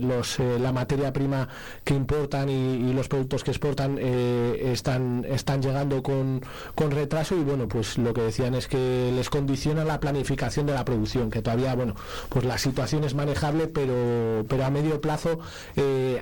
[0.00, 1.48] los la materia prima
[1.82, 6.40] que importan y, los productos que exportan están están llegando con,
[6.74, 10.74] con retraso y bueno pues lo que decían es que les condiciona la planificación de
[10.74, 11.94] la producción que todavía bueno
[12.28, 15.38] pues la situación es manejable pero pero a medio plazo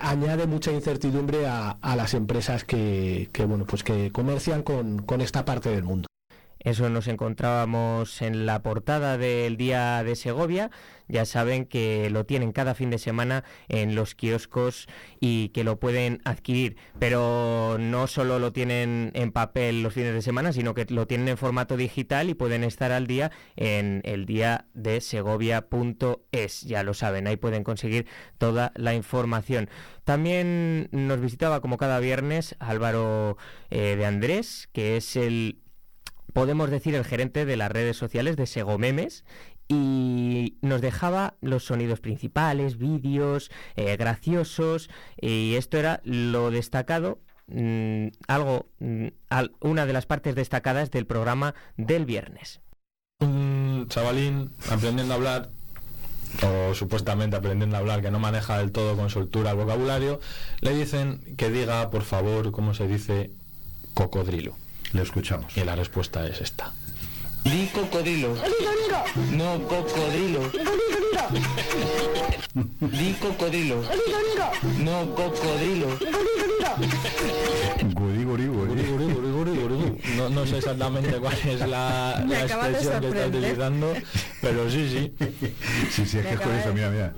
[0.00, 5.20] añade mucha incertidumbre a, a las empresas que, que, bueno pues que comercian con, con
[5.20, 6.06] esta parte del mundo
[6.60, 10.70] Eso nos encontrábamos en la portada del Día de Segovia.
[11.08, 14.88] Ya saben que lo tienen cada fin de semana en los kioscos
[15.20, 16.76] y que lo pueden adquirir.
[16.98, 21.28] Pero no solo lo tienen en papel los fines de semana, sino que lo tienen
[21.28, 26.62] en formato digital y pueden estar al día en el día de segovia.es.
[26.62, 28.06] Ya lo saben, ahí pueden conseguir
[28.38, 29.68] toda la información.
[30.04, 33.36] También nos visitaba como cada viernes Álvaro
[33.70, 35.60] eh, de Andrés, que es el
[36.36, 39.24] podemos decir el gerente de las redes sociales de Segomemes
[39.68, 48.08] y nos dejaba los sonidos principales, vídeos eh, graciosos y esto era lo destacado, mm,
[48.28, 49.06] algo, mm,
[49.60, 52.60] una de las partes destacadas del programa del viernes.
[53.20, 55.50] un chavalín aprendiendo a hablar
[56.42, 60.20] o supuestamente aprendiendo a hablar que no maneja del todo con soltura el vocabulario
[60.60, 63.30] le dicen que diga por favor cómo se dice
[63.94, 64.54] cocodrilo
[64.92, 65.56] le escuchamos.
[65.56, 66.72] Y la respuesta es esta.
[67.44, 68.34] Di cocodrilo.
[69.32, 70.40] No cocodrilo.
[72.80, 73.82] Di cocodrilo.
[74.78, 75.88] No cocodrilo.
[80.16, 83.94] No, no sé exactamente cuál es la, expresión que está utilizando
[84.42, 85.14] pero sí sí.
[85.90, 87.14] Sí sí es que es curioso mira mira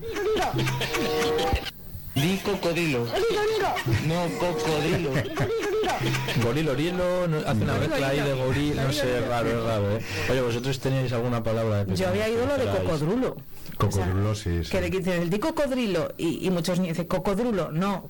[2.20, 3.06] Di cocodrilo.
[4.06, 5.10] No cocodrilo.
[6.42, 9.96] Gorilo, orilo, no- hace una mezcla ahí de goril, no sé, Gorilo, raro, es raro,
[9.96, 10.00] ¿eh?
[10.30, 13.36] Oye, vosotros teníais alguna palabra de Yo había ido lo de cocodrulo.
[13.76, 14.70] Cocodrulo, sí, sí.
[14.70, 18.08] Que le dicen el di cocodrilo y, y muchos niños dicen cocodrulo, no.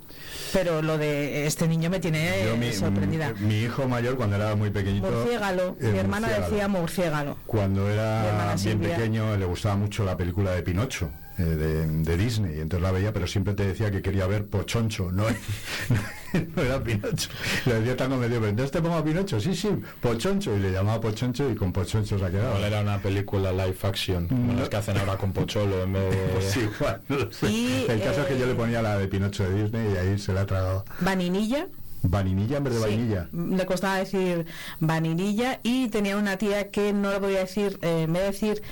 [0.52, 3.34] Pero lo de este niño me tiene Yo, mi, sorprendida.
[3.38, 5.10] mi hijo mayor, cuando era muy pequeñito.
[5.10, 5.76] Murciégalo.
[5.80, 6.50] eh, Mi hermana murciégalo.
[6.54, 7.36] decía murciégalo.
[7.46, 12.56] Cuando era bien pequeño le gustaba mucho la película de Pinocho, eh, de, de Disney,
[12.56, 15.24] y entonces la veía, pero siempre te decía que quería ver Pochoncho, no,
[16.56, 17.30] no era Pinocho.
[17.66, 19.68] Le decía tan convencido, pero entonces te pongo a Pinocho, sí, sí,
[20.00, 22.58] Pochoncho, y le llamaba Pochoncho y con Pochoncho se ha quedado.
[22.64, 26.16] Era una película live action, como las que hacen ahora con Pocholo en vez de...
[26.32, 27.50] Pues sí, igual, no lo sé.
[27.50, 29.96] Y, El caso es que yo eh, le ponía la de Pinocho de Disney y
[29.96, 30.84] ahí se la ha tragado.
[31.00, 31.66] Vaninilla.
[32.02, 33.28] Vainilla en vez de Sí, vainilla.
[33.32, 34.46] Le costaba decir
[34.80, 38.62] vaninilla y tenía una tía que no le podía decir, eh, de decir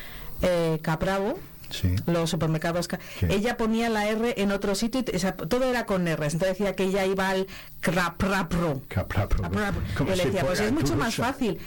[0.42, 1.38] eh, capravo,
[1.70, 1.94] Sí.
[2.06, 2.88] los supermercados,
[3.20, 3.26] Sí.
[3.28, 6.48] ella ponía la R en otro sitio, y, o sea, todo era con R, entonces
[6.58, 7.46] decía que ella iba al
[7.80, 8.82] caprapro.
[8.88, 9.48] Caprapro.
[9.98, 11.32] Yo le decía, pues es mucho más rusa.
[11.32, 11.58] fácil,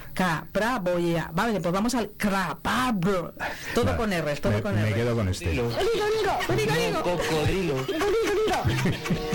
[0.97, 3.33] ella, vale, pues vamos al crapabro.
[3.73, 4.93] Todo Vale, con R, todo me, con me R.
[4.93, 5.61] quedo con este.
[7.03, 7.75] Cocodrilo.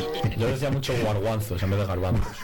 [0.38, 2.36] Yo decía mucho guarguanzos en vez de garbanzos.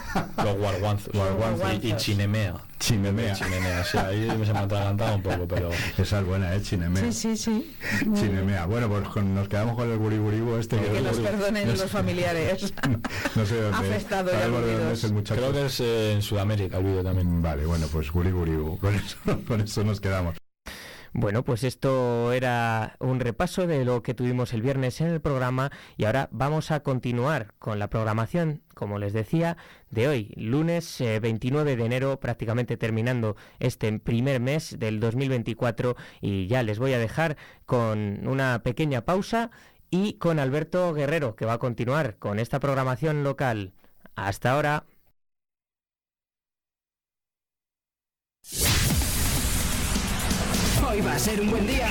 [0.45, 1.13] Los guarguanzos.
[1.13, 1.69] Guarguanzos.
[1.83, 2.55] Y, y chinemea.
[2.79, 3.35] Chinemea.
[3.35, 5.69] Chinemea, sí, ahí se me ha atragantado un poco, pero...
[5.99, 6.63] Esa es buena, ¿eh?
[6.63, 7.13] Chinemea.
[7.13, 7.77] Sí, sí, sí.
[8.15, 8.65] Chinemea.
[8.67, 10.79] Bueno, pues con- nos quedamos con el buriburibo este.
[10.79, 12.73] Que el nos perdonen no los familiares.
[13.37, 13.77] No sé dónde.
[13.79, 14.93] Afectado dónde aludidos.
[14.99, 15.41] es el muchacho.
[15.41, 17.43] Creo que es eh, en Sudamérica el vídeo también.
[17.43, 18.79] Vale, bueno, pues buriburibo.
[18.79, 19.17] Con eso,
[19.47, 20.40] con eso nos quedamos.
[21.13, 25.73] Bueno, pues esto era un repaso de lo que tuvimos el viernes en el programa
[25.97, 29.57] y ahora vamos a continuar con la programación, como les decía,
[29.91, 36.47] de hoy, lunes eh, 29 de enero, prácticamente terminando este primer mes del 2024 y
[36.47, 37.37] ya les voy a dejar
[37.67, 39.51] con una pequeña pausa
[39.91, 43.73] y con Alberto Guerrero, que va a continuar con esta programación local.
[44.15, 44.85] Hasta ahora.
[51.07, 51.87] Va a ser un buen día.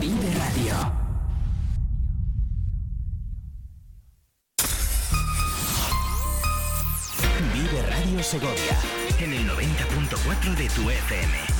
[0.00, 0.74] Vive Radio.
[7.54, 8.76] Vive Radio Segovia
[9.20, 11.59] en el 90.4 de tu FM.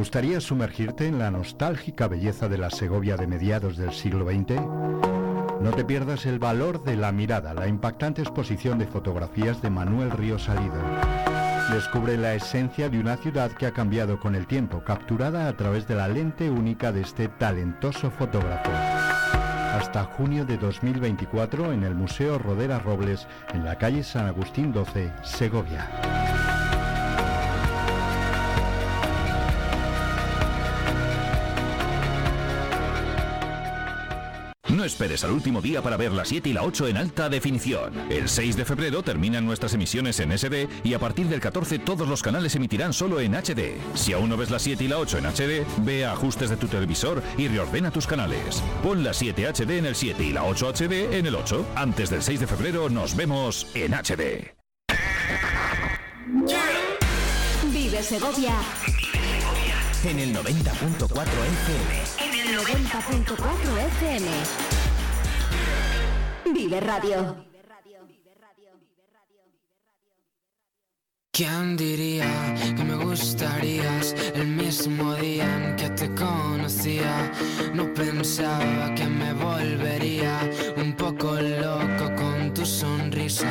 [0.00, 4.58] Gustaría sumergirte en la nostálgica belleza de la Segovia de mediados del siglo XX?
[5.60, 10.10] No te pierdas el valor de la mirada, la impactante exposición de fotografías de Manuel
[10.10, 10.80] Río Salido.
[11.70, 15.86] Descubre la esencia de una ciudad que ha cambiado con el tiempo, capturada a través
[15.86, 18.70] de la lente única de este talentoso fotógrafo.
[18.72, 25.12] Hasta junio de 2024 en el Museo Rodera Robles, en la calle San Agustín 12,
[25.22, 26.39] Segovia.
[34.90, 37.92] Esperes al último día para ver la 7 y la 8 en alta definición.
[38.10, 42.08] El 6 de febrero terminan nuestras emisiones en SD y a partir del 14 todos
[42.08, 43.78] los canales emitirán solo en HD.
[43.94, 46.56] Si aún no ves la 7 y la 8 en HD, ve a ajustes de
[46.56, 48.62] tu televisor y reordena tus canales.
[48.82, 51.66] Pon la 7 HD en el 7 y la 8 HD en el 8.
[51.76, 54.54] Antes del 6 de febrero nos vemos en HD.
[57.72, 58.54] Vive Segovia
[60.04, 62.02] En el 90.4 FM.
[62.18, 64.79] en el 90.4 FM.
[66.44, 67.44] Vive Radio.
[71.32, 77.32] ¿Quién diría que me gustarías el mismo día en que te conocía?
[77.72, 80.40] No pensaba que me volvería
[80.76, 83.50] un poco loco con tu sonrisa.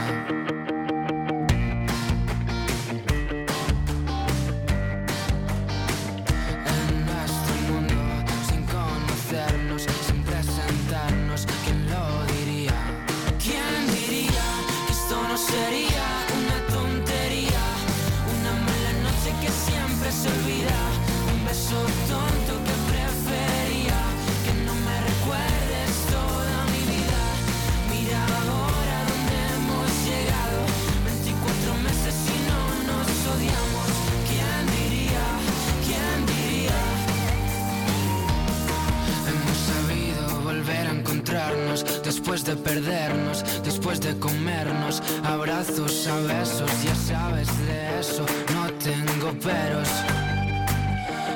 [42.03, 45.01] Después de perdernos, después después de comernos.
[45.23, 48.25] Abrazos a besos, ya sabes de eso.
[48.53, 49.89] No tengo peros.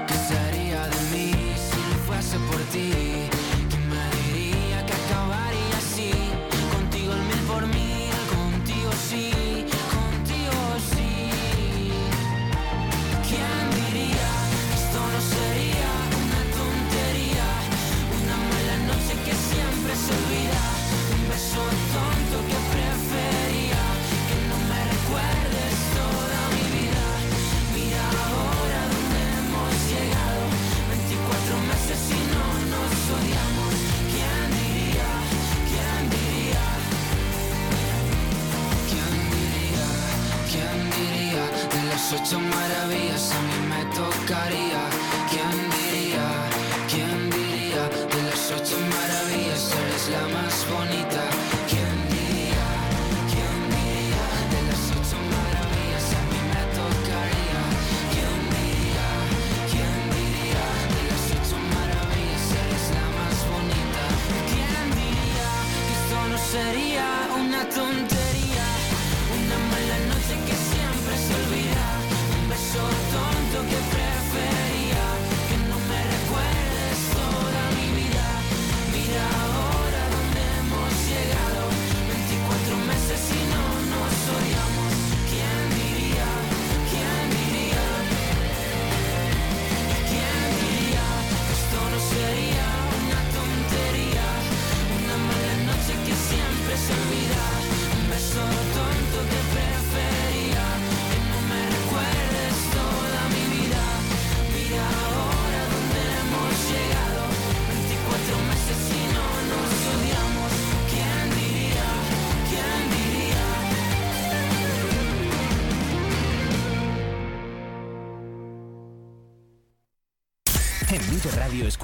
[0.07, 3.02] ¿Qué sería de mí si no fuese por ti?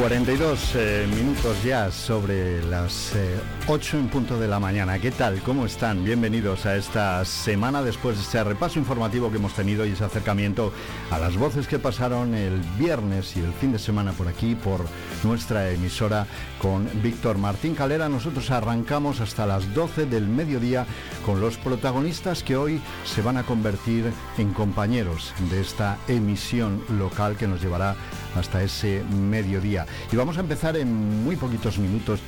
[0.00, 4.98] ...42 eh, minutos ya sobre las eh, 8 en punto de la mañana.
[4.98, 5.42] ¿Qué tal?
[5.42, 6.02] ¿Cómo están?
[6.04, 10.72] Bienvenidos a esta semana después de ese repaso informativo que hemos tenido y ese acercamiento
[11.10, 14.86] a las voces que pasaron el viernes y el fin de semana por aquí, por
[15.22, 16.26] nuestra emisora
[16.62, 18.08] con Víctor Martín Calera.
[18.08, 20.86] Nosotros arrancamos hasta las 12 del mediodía
[21.26, 27.36] con los protagonistas que hoy se van a convertir en compañeros de esta emisión local
[27.36, 27.96] que nos llevará
[28.34, 29.86] hasta ese mediodía.
[30.10, 32.20] Y vamos a empezar en muy poquitos minutos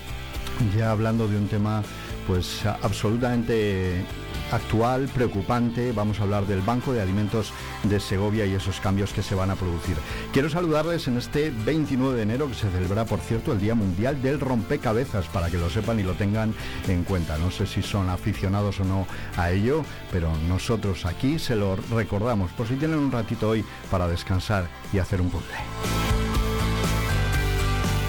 [0.76, 1.82] ya hablando de un tema
[2.26, 4.04] pues absolutamente
[4.52, 5.92] actual, preocupante.
[5.92, 9.50] Vamos a hablar del Banco de Alimentos de Segovia y esos cambios que se van
[9.50, 9.96] a producir.
[10.32, 14.22] Quiero saludarles en este 29 de enero, que se celebra, por cierto, el Día Mundial
[14.22, 16.54] del Rompecabezas, para que lo sepan y lo tengan
[16.88, 17.38] en cuenta.
[17.38, 22.52] No sé si son aficionados o no a ello, pero nosotros aquí se lo recordamos,
[22.52, 25.56] por si tienen un ratito hoy para descansar y hacer un puzzle.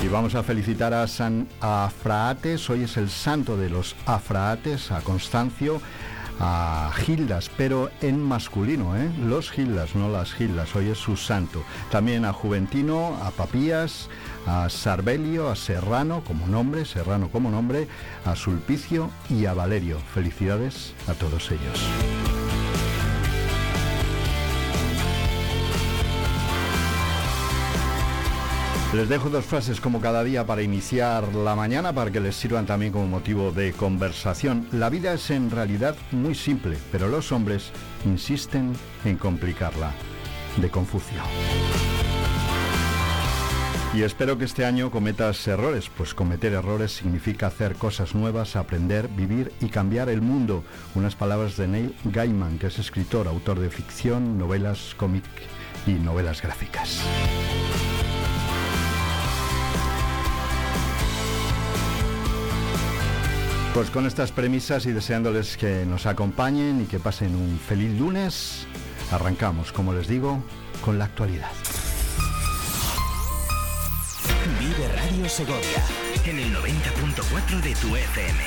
[0.04, 5.00] Y vamos a felicitar a San Afraates, hoy es el santo de los Afraates, a
[5.00, 5.80] Constancio,
[6.40, 9.12] a Gildas, pero en masculino, ¿eh?
[9.26, 11.64] los Gildas, no las Gildas, hoy es su santo.
[11.92, 14.10] También a Juventino, a Papías,
[14.46, 17.88] a Sarbelio, a Serrano como nombre, Serrano como nombre,
[18.26, 20.00] a Sulpicio y a Valerio.
[20.14, 22.43] Felicidades a todos ellos.
[28.94, 32.68] Les dejo dos frases como cada día para iniciar la mañana para que les sirvan
[32.68, 34.68] también como motivo de conversación.
[34.72, 37.72] La vida es en realidad muy simple, pero los hombres
[38.06, 38.74] insisten
[39.04, 39.94] en complicarla.
[40.58, 41.24] De Confucio.
[43.96, 49.08] Y espero que este año cometas errores, pues cometer errores significa hacer cosas nuevas, aprender,
[49.08, 50.64] vivir y cambiar el mundo.
[50.94, 55.26] Unas palabras de Neil Gaiman, que es escritor, autor de ficción, novelas, cómic
[55.88, 57.02] y novelas gráficas.
[63.74, 68.68] Pues con estas premisas y deseándoles que nos acompañen y que pasen un feliz lunes,
[69.12, 70.44] arrancamos, como les digo,
[70.86, 71.50] con la actualidad.
[74.60, 75.82] Vive Radio Segovia
[76.24, 78.40] en el 90.4 de tu FM.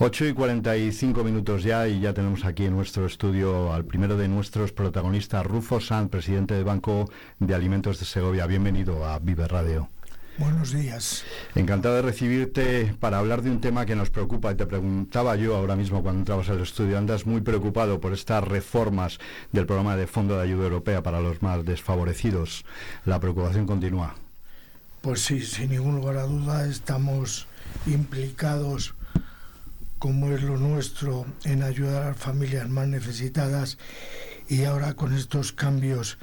[0.00, 4.28] 8 y 45 minutos ya y ya tenemos aquí en nuestro estudio al primero de
[4.28, 8.46] nuestros protagonistas, Rufo San, presidente del Banco de Alimentos de Segovia.
[8.46, 9.88] Bienvenido a Vive Radio.
[10.38, 11.24] Buenos días.
[11.56, 14.52] Encantado de recibirte para hablar de un tema que nos preocupa.
[14.52, 18.44] Y te preguntaba yo ahora mismo cuando entrabas al estudio, andas muy preocupado por estas
[18.44, 19.18] reformas
[19.50, 22.64] del programa de Fondo de Ayuda Europea para los más desfavorecidos.
[23.04, 24.14] La preocupación continúa.
[25.00, 27.48] Pues sí, sin ningún lugar a duda estamos
[27.86, 28.94] implicados,
[29.98, 33.76] como es lo nuestro, en ayudar a las familias más necesitadas
[34.48, 36.16] y ahora con estos cambios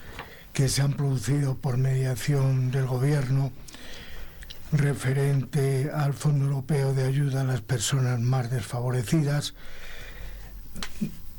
[0.53, 3.51] que se han producido por mediación del gobierno
[4.77, 9.53] referente al Fondo Europeo de Ayuda a las Personas Más Desfavorecidas.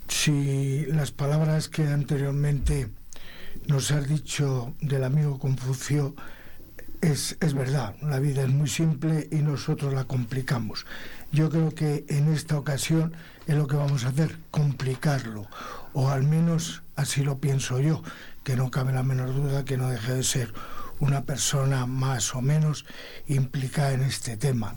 [0.08, 2.88] Si las palabras que anteriormente
[3.66, 6.14] nos has dicho del amigo Confucio
[7.00, 10.86] es, es verdad, la vida es muy simple y nosotros la complicamos.
[11.32, 13.12] Yo creo que en esta ocasión
[13.46, 15.46] es lo que vamos a hacer, complicarlo,
[15.92, 18.02] o al menos así lo pienso yo,
[18.44, 20.54] que no cabe la menor duda que no deje de ser
[21.00, 22.84] una persona más o menos
[23.26, 24.76] implicada en este tema.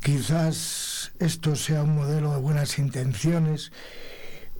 [0.00, 3.72] Quizás esto sea un modelo de buenas intenciones,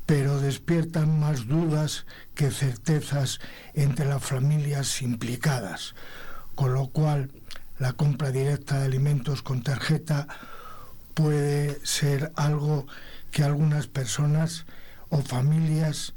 [0.06, 3.40] pero despiertan más dudas que certezas
[3.74, 5.94] entre las familias implicadas,
[6.54, 7.30] con lo cual
[7.78, 10.28] la compra directa de alimentos con tarjeta
[11.14, 12.86] puede ser algo
[13.30, 14.66] que algunas personas
[15.08, 16.14] o familias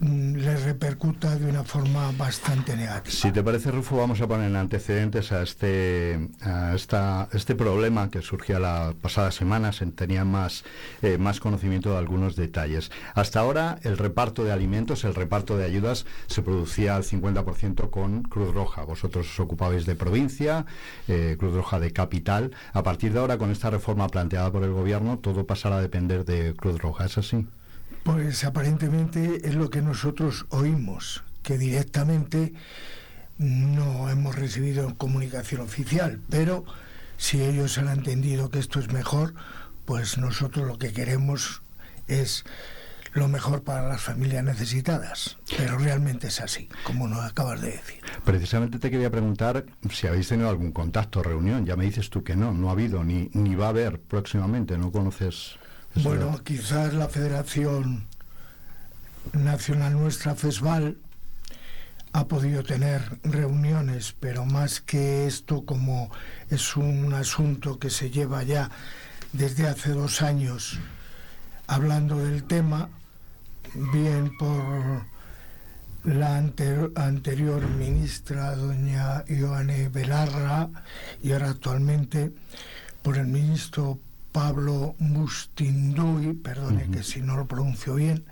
[0.00, 3.14] les repercuta de una forma bastante negativa.
[3.14, 8.10] Si te parece, Rufo, vamos a poner en antecedentes a este, a esta, este problema
[8.10, 9.72] que surgía la pasada semana.
[9.72, 10.64] Se tenía más,
[11.02, 12.90] eh, más conocimiento de algunos detalles.
[13.14, 18.22] Hasta ahora, el reparto de alimentos, el reparto de ayudas, se producía al 50% con
[18.22, 18.82] Cruz Roja.
[18.84, 20.66] Vosotros os ocupabais de provincia,
[21.06, 22.52] eh, Cruz Roja de capital.
[22.72, 26.24] A partir de ahora, con esta reforma planteada por el Gobierno, todo pasará a depender
[26.24, 27.04] de Cruz Roja.
[27.04, 27.46] ¿Es así?
[28.04, 32.52] Pues aparentemente es lo que nosotros oímos, que directamente
[33.38, 36.64] no hemos recibido comunicación oficial, pero
[37.16, 39.34] si ellos han entendido que esto es mejor,
[39.84, 41.62] pues nosotros lo que queremos
[42.08, 42.44] es
[43.12, 45.36] lo mejor para las familias necesitadas.
[45.56, 48.00] Pero realmente es así, como nos acabas de decir.
[48.24, 51.66] Precisamente te quería preguntar si habéis tenido algún contacto, reunión.
[51.66, 54.78] Ya me dices tú que no, no ha habido ni, ni va a haber próximamente,
[54.78, 55.58] no conoces.
[55.94, 56.08] Eso?
[56.08, 58.06] Bueno, quizás la Federación
[59.32, 60.96] Nacional Nuestra, FESVAL,
[62.14, 66.10] ha podido tener reuniones, pero más que esto, como
[66.50, 68.70] es un asunto que se lleva ya
[69.32, 70.78] desde hace dos años
[71.66, 72.90] hablando del tema,
[73.92, 75.06] bien por
[76.04, 80.68] la ante- anterior ministra, doña Ioane Belarra,
[81.22, 82.30] y ahora actualmente
[83.02, 83.98] por el ministro
[84.32, 88.24] Pablo Mustinduy, perdone que si no lo pronuncio bien,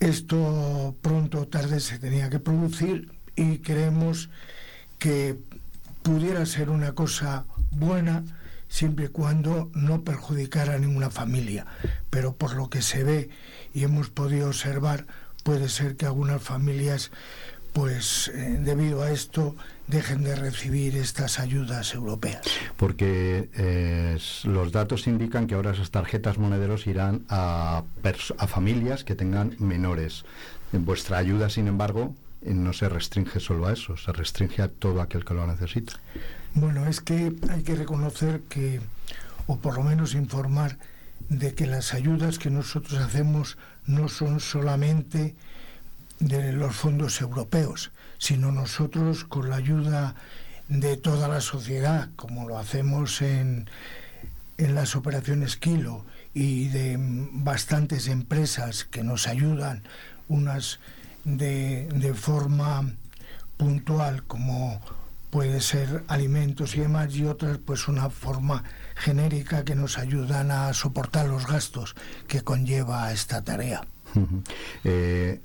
[0.00, 4.30] esto pronto o tarde se tenía que producir y creemos
[4.98, 5.38] que
[6.02, 8.24] pudiera ser una cosa buena
[8.68, 11.66] siempre y cuando no perjudicara a ninguna familia.
[12.10, 13.30] Pero por lo que se ve
[13.74, 15.06] y hemos podido observar,
[15.44, 17.10] puede ser que algunas familias,
[17.72, 19.54] pues eh, debido a esto,
[19.92, 22.40] dejen de recibir estas ayudas europeas.
[22.76, 27.84] Porque eh, los datos indican que ahora esas tarjetas monederos irán a,
[28.38, 30.24] a familias que tengan menores.
[30.72, 34.68] En vuestra ayuda, sin embargo, eh, no se restringe solo a eso, se restringe a
[34.68, 36.00] todo aquel que lo necesita.
[36.54, 38.80] Bueno, es que hay que reconocer que,
[39.46, 40.78] o por lo menos informar,
[41.28, 45.34] de que las ayudas que nosotros hacemos no son solamente
[46.18, 47.90] de los fondos europeos,
[48.22, 50.14] sino nosotros con la ayuda
[50.68, 53.68] de toda la sociedad, como lo hacemos en,
[54.58, 59.82] en las operaciones Kilo y de bastantes empresas que nos ayudan,
[60.28, 60.78] unas
[61.24, 62.92] de, de forma
[63.56, 64.80] puntual como
[65.30, 68.62] puede ser alimentos y demás y otras pues una forma
[68.94, 71.96] genérica que nos ayudan a soportar los gastos
[72.28, 73.84] que conlleva esta tarea.
[74.84, 75.40] Eh,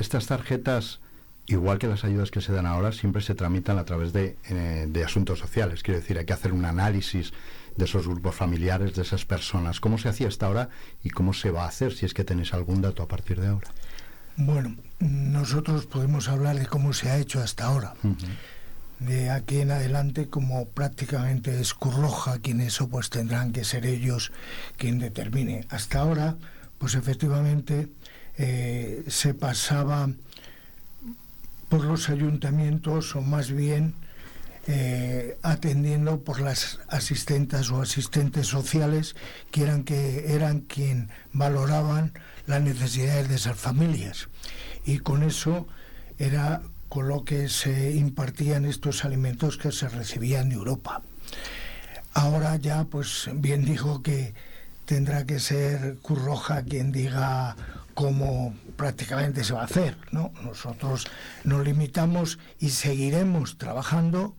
[0.00, 1.00] estas tarjetas
[1.48, 4.86] igual que las ayudas que se dan ahora, siempre se tramitan a través de, eh,
[4.88, 5.82] de asuntos sociales.
[5.82, 7.32] Quiero decir, hay que hacer un análisis
[7.76, 9.80] de esos grupos familiares, de esas personas.
[9.80, 10.68] ¿Cómo se hacía hasta ahora
[11.02, 13.48] y cómo se va a hacer, si es que tenéis algún dato a partir de
[13.48, 13.68] ahora?
[14.36, 17.94] Bueno, nosotros podemos hablar de cómo se ha hecho hasta ahora.
[18.98, 24.32] De aquí en adelante, como prácticamente es Curroja quien eso, pues tendrán que ser ellos
[24.76, 25.66] quien determine.
[25.70, 26.36] Hasta ahora,
[26.78, 27.88] pues efectivamente
[28.36, 30.08] eh, se pasaba
[31.68, 33.94] por los ayuntamientos o más bien
[34.66, 39.16] eh, atendiendo por las asistentes o asistentes sociales
[39.50, 42.12] que eran, que eran quien valoraban
[42.46, 44.28] las necesidades de esas familias.
[44.84, 45.66] Y con eso
[46.18, 51.02] era con lo que se impartían estos alimentos que se recibían de Europa.
[52.14, 54.34] Ahora ya, pues bien dijo que
[54.84, 57.56] tendrá que ser Curroja quien diga
[57.98, 60.30] cómo prácticamente se va a hacer, ¿no?
[60.44, 61.08] Nosotros
[61.42, 64.36] nos limitamos y seguiremos trabajando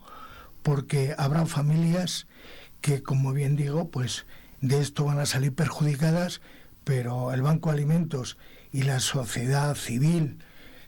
[0.63, 2.25] porque habrá familias
[2.79, 4.25] que, como bien digo, pues
[4.61, 6.39] de esto van a salir perjudicadas,
[6.85, 8.37] pero el Banco de Alimentos
[8.71, 10.39] y la sociedad civil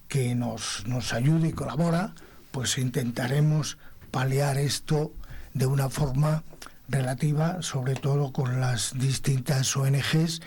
[0.07, 2.13] que nos, nos ayude y colabora,
[2.51, 3.79] pues intentaremos
[4.11, 5.11] paliar esto
[5.53, 6.45] de una forma
[6.87, 10.39] relativa, sobre todo con las distintas ONGs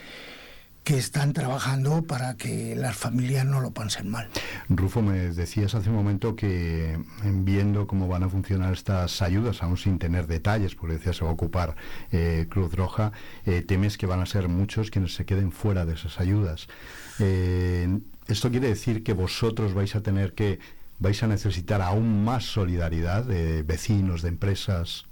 [0.85, 4.29] que están trabajando para que las familias no lo pasen mal.
[4.69, 9.77] Rufo, me decías hace un momento que viendo cómo van a funcionar estas ayudas, aún
[9.77, 11.75] sin tener detalles, porque decías se va a ocupar
[12.11, 13.11] eh, Cruz Roja,
[13.47, 16.67] eh, temes que van a ser muchos quienes se queden fuera de esas ayudas.
[17.17, 20.59] Eh, esto quiere decir que vosotros vais a tener que,
[20.99, 25.07] vais a necesitar aún más solidaridad de vecinos, de empresas,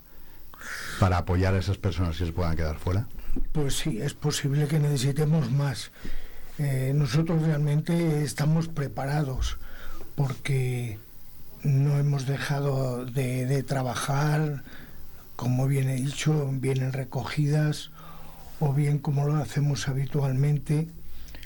[1.00, 3.08] para apoyar a esas personas que se puedan quedar fuera.
[3.52, 5.92] Pues sí, es posible que necesitemos más.
[6.60, 9.58] Eh, nosotros realmente estamos preparados
[10.16, 11.00] porque
[11.64, 14.64] no hemos dejado de, trabajar,
[15.36, 17.90] como bien he dicho, vienen recogidas
[18.60, 20.88] o bien como lo hacemos habitualmente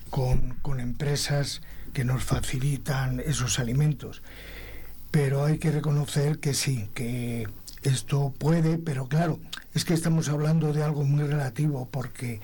[0.09, 1.61] con, con empresas
[1.93, 4.21] que nos facilitan esos alimentos.
[5.09, 7.47] Pero hay que reconocer que sí, que
[7.84, 9.39] esto puede, pero claro,
[9.73, 12.41] es que estamos hablando de algo muy relativo porque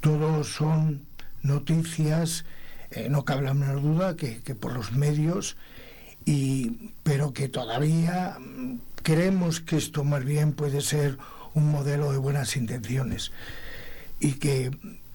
[0.00, 1.02] todos son
[1.42, 2.44] noticias,
[2.90, 5.56] eh, no cabe la menor duda que, que, por los medios,
[6.24, 11.18] y, pero que todavía mm, creemos que esto más bien puede ser
[11.54, 13.32] un modelo de buenas intenciones
[14.20, 14.70] y que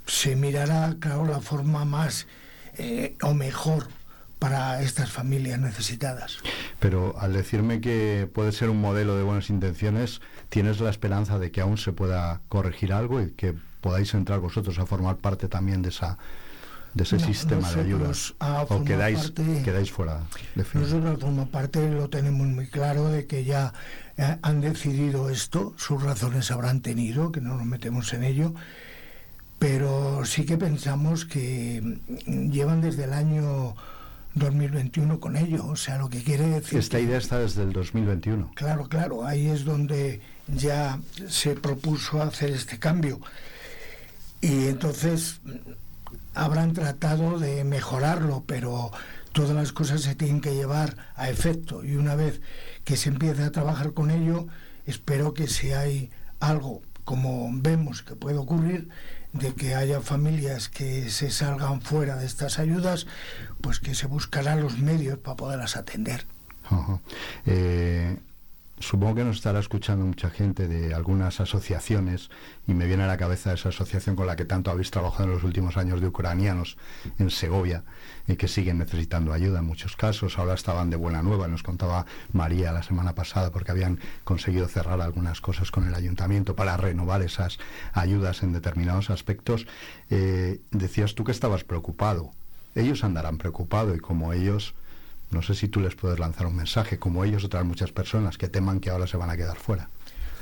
[0.08, 2.28] se mirará, claro, la forma más
[2.78, 3.88] eh, o mejor
[4.44, 6.40] para estas familias necesitadas.
[6.82, 10.20] Pero al decirme que puede ser un modelo de buenas intenciones,
[10.50, 14.78] ¿tienes la esperanza de que aún se pueda corregir algo y que podáis entrar vosotros
[14.80, 16.18] a formar parte también de esa
[16.94, 18.36] de ese no, sistema de ayudas
[18.68, 20.20] o quedáis parte, quedáis fuera
[20.56, 20.82] de fin.
[20.82, 23.74] nosotros forma parte lo tenemos muy claro de que ya
[24.18, 28.54] eh, han decidido esto sus razones habrán tenido que no nos metemos en ello
[29.58, 33.76] pero sí que pensamos que llevan desde el año
[34.36, 36.80] 2021 con ello, o sea, lo que quiere decir...
[36.80, 38.52] Esta idea está desde el 2021.
[38.56, 43.20] Claro, claro, ahí es donde ya se propuso hacer este cambio.
[44.42, 45.40] Y entonces
[46.34, 48.92] habrán tratado de mejorarlo, pero
[49.32, 51.84] todas las cosas se tienen que llevar a efecto.
[51.84, 52.42] Y una vez
[52.84, 54.48] que se empiece a trabajar con ello,
[54.86, 58.90] espero que si hay algo como vemos que puede ocurrir,
[59.34, 63.08] de que haya familias que se salgan fuera de estas ayudas,
[63.62, 66.26] pues que se buscarán los medios para poderlas atender.
[68.84, 72.30] Supongo que nos estará escuchando mucha gente de algunas asociaciones
[72.68, 75.32] y me viene a la cabeza esa asociación con la que tanto habéis trabajado en
[75.32, 76.78] los últimos años de ucranianos
[77.18, 77.84] en Segovia
[78.28, 80.38] y que siguen necesitando ayuda en muchos casos.
[80.38, 85.02] Ahora estaban de buena nueva, nos contaba María la semana pasada porque habían conseguido cerrar
[85.02, 87.60] algunas cosas con el ayuntamiento para renovar esas
[87.94, 89.66] ayudas en determinados aspectos.
[90.10, 92.32] Eh, decías tú que estabas preocupado.
[92.76, 94.74] Ellos andarán preocupados y como ellos
[95.34, 98.48] no sé si tú les puedes lanzar un mensaje, como ellos otras muchas personas que
[98.48, 99.90] teman que ahora se van a quedar fuera.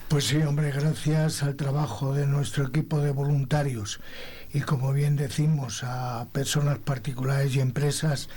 [0.08, 4.02] Pues sí, hombre, gracias al trabajo de nuestro equipo de voluntarios
[4.54, 8.28] y como bien decimos a personas particulares y empresas,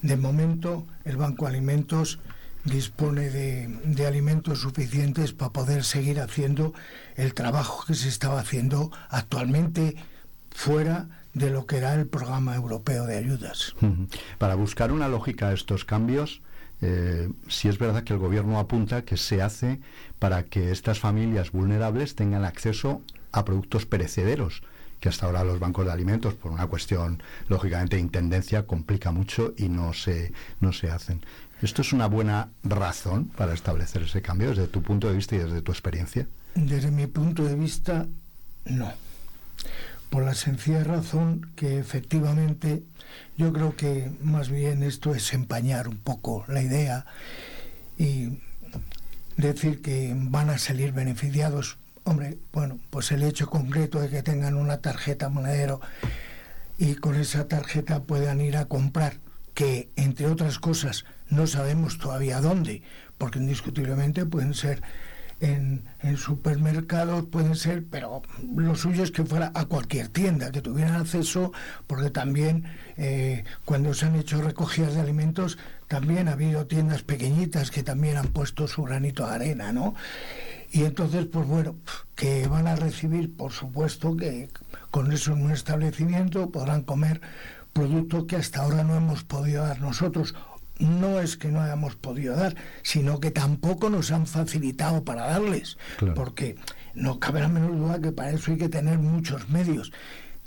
[0.00, 2.18] de momento el Banco Alimentos
[2.64, 6.72] dispone de, de, alimentos suficientes para poder seguir haciendo
[7.16, 9.96] el trabajo que se estaba haciendo actualmente
[10.50, 13.74] fuera de lo que era el programa europeo de ayudas.
[14.38, 16.42] Para buscar una lógica a estos cambios,
[16.82, 19.80] eh, si es verdad que el gobierno apunta que se hace
[20.18, 24.62] para que estas familias vulnerables tengan acceso a productos perecederos,
[25.00, 29.54] que hasta ahora los bancos de alimentos, por una cuestión lógicamente de intendencia, complica mucho
[29.56, 31.22] y no se, no se hacen.
[31.62, 35.38] ¿Esto es una buena razón para establecer ese cambio desde tu punto de vista y
[35.38, 36.26] desde tu experiencia?
[36.54, 38.06] Desde mi punto de vista,
[38.64, 38.92] no.
[40.12, 42.82] Por la sencilla razón que efectivamente
[43.38, 47.06] yo creo que más bien esto es empañar un poco la idea
[47.96, 48.38] y
[49.38, 51.78] decir que van a salir beneficiados.
[52.04, 55.80] Hombre, bueno, pues el hecho concreto de que tengan una tarjeta monedero
[56.76, 59.16] y con esa tarjeta puedan ir a comprar,
[59.54, 62.82] que entre otras cosas no sabemos todavía dónde,
[63.16, 64.82] porque indiscutiblemente pueden ser
[65.42, 65.82] en,
[66.16, 68.22] supermercados, pueden ser, pero
[68.54, 71.52] lo suyo es que fuera a cualquier tienda, que tuvieran acceso,
[71.86, 72.64] porque también
[72.96, 78.16] eh, cuando se han hecho recogidas de alimentos, también ha habido tiendas pequeñitas que también
[78.16, 79.94] han puesto su granito de arena, ¿no?
[80.70, 81.74] Y entonces, pues bueno,
[82.14, 84.48] que van a recibir, por supuesto, que
[84.90, 87.20] con eso en un establecimiento podrán comer
[87.72, 90.34] productos que hasta ahora no hemos podido dar nosotros
[90.84, 95.78] no es que no hayamos podido dar, sino que tampoco nos han facilitado para darles,
[95.98, 96.14] claro.
[96.14, 96.56] porque
[96.94, 99.92] no cabe la menor duda que para eso hay que tener muchos medios.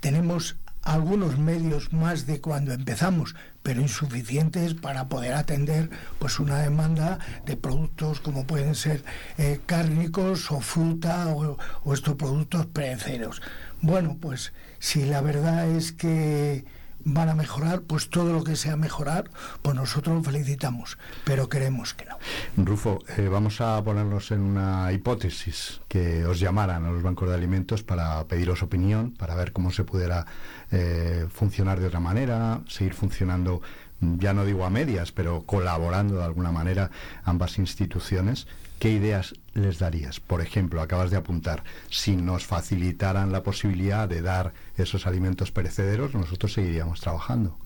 [0.00, 7.18] Tenemos algunos medios más de cuando empezamos, pero insuficientes para poder atender pues una demanda
[7.44, 9.02] de productos como pueden ser
[9.36, 13.42] eh, cárnicos o fruta o, o estos productos perecederos.
[13.82, 16.64] Bueno, pues si la verdad es que
[17.06, 19.30] van a mejorar, pues todo lo que sea mejorar,
[19.62, 22.16] pues nosotros lo felicitamos, pero queremos que no.
[22.56, 27.36] Rufo, eh, vamos a ponernos en una hipótesis, que os llamaran a los bancos de
[27.36, 30.26] alimentos para pediros opinión, para ver cómo se pudiera
[30.72, 33.62] eh, funcionar de otra manera, seguir funcionando
[34.00, 36.90] ya no digo a medias, pero colaborando de alguna manera
[37.24, 38.46] ambas instituciones,
[38.78, 40.20] ¿qué ideas les darías?
[40.20, 46.14] Por ejemplo, acabas de apuntar, si nos facilitaran la posibilidad de dar esos alimentos perecederos,
[46.14, 47.56] nosotros seguiríamos trabajando.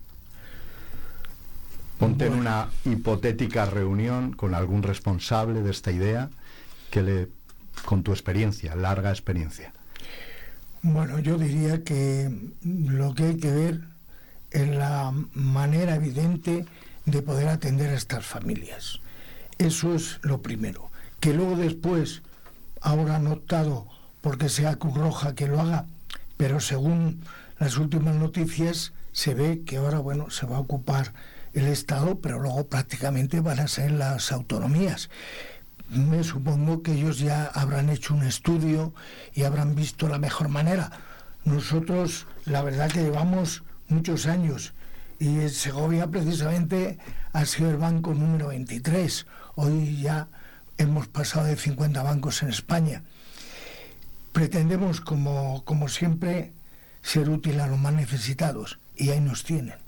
[1.99, 6.31] Ponte en una hipotética reunión con algún responsable de esta idea
[6.91, 7.29] que le,
[7.85, 9.73] con tu experiencia, larga experiencia.
[10.83, 12.31] Bueno, yo diría que
[12.63, 13.81] lo que hay que ver
[14.51, 16.65] es la manera evidente
[17.05, 19.01] de poder atender a estas familias.
[19.59, 20.91] Eso es lo primero.
[21.21, 22.23] Que luego después,
[22.81, 23.87] ahora han optado
[24.23, 25.87] porque sea Cruz Roja que lo haga,
[26.41, 27.23] pero según
[27.59, 31.13] las últimas noticias se ve que ahora, bueno, se va a ocupar
[31.53, 35.11] el Estado, pero luego prácticamente van a ser las autonomías.
[35.91, 38.95] Me supongo que ellos ya habrán hecho un estudio
[39.35, 40.91] y habrán visto la mejor manera.
[41.45, 44.73] Nosotros, la verdad que llevamos muchos años
[45.19, 46.97] y Segovia precisamente
[47.35, 49.27] ha sido el banco número 23.
[49.57, 50.29] Hoy ya
[50.79, 53.03] hemos pasado de 50 bancos en España.
[54.33, 56.53] Pretendemos, como, como siempre,
[57.03, 59.79] ser útil a los más necesitados y ahí nos tienen.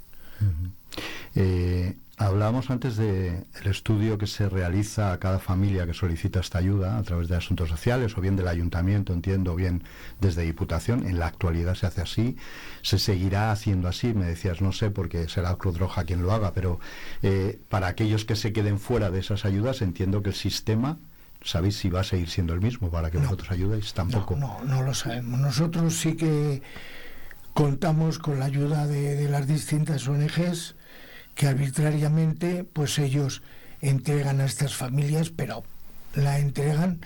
[1.34, 6.96] Eh, Hablábamos antes del estudio que se realiza a cada familia que solicita esta ayuda
[6.96, 9.82] a través de asuntos sociales o bien del ayuntamiento, entiendo, o bien
[10.20, 11.04] desde Diputación.
[11.04, 12.36] En la actualidad se hace así,
[12.82, 14.14] se seguirá haciendo así.
[14.14, 16.78] Me decías, no sé, porque será Cruz Roja quien lo haga, pero
[17.22, 20.98] eh, para aquellos que se queden fuera de esas ayudas, entiendo que el sistema
[21.44, 23.92] ¿Sabéis si va a seguir siendo el mismo para que no, vosotros ayudéis?
[23.94, 24.36] Tampoco.
[24.36, 25.40] No, no, no, lo sabemos.
[25.40, 26.62] Nosotros sí que
[27.52, 30.76] contamos con la ayuda de, de las distintas ONGs
[31.34, 33.42] que arbitrariamente pues ellos
[33.80, 35.64] entregan a estas familias, pero
[36.14, 37.00] la entregan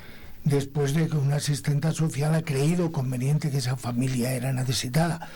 [0.44, 5.28] después de que una asistente social ha creído conveniente que esa familia era necesitada.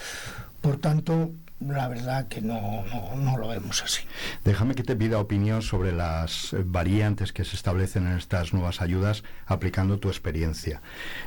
[0.60, 4.02] Por tanto, la verdad que no, no, no, lo vemos así.
[4.44, 9.22] Déjame que te pida opinión sobre las variantes que se establecen en estas nuevas ayudas
[9.46, 10.80] aplicando tu experiencia.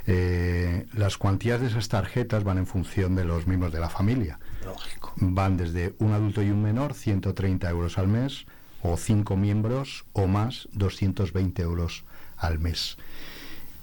[0.08, 4.40] Eh, las cuantías de esas tarjetas van en función de los miembros de la familia.
[4.66, 5.14] Lógico.
[5.18, 8.46] Van desde un adulto y un menor, 130 euros al mes,
[8.82, 12.04] o cinco miembros o más, 220 euros
[12.38, 12.98] al mes.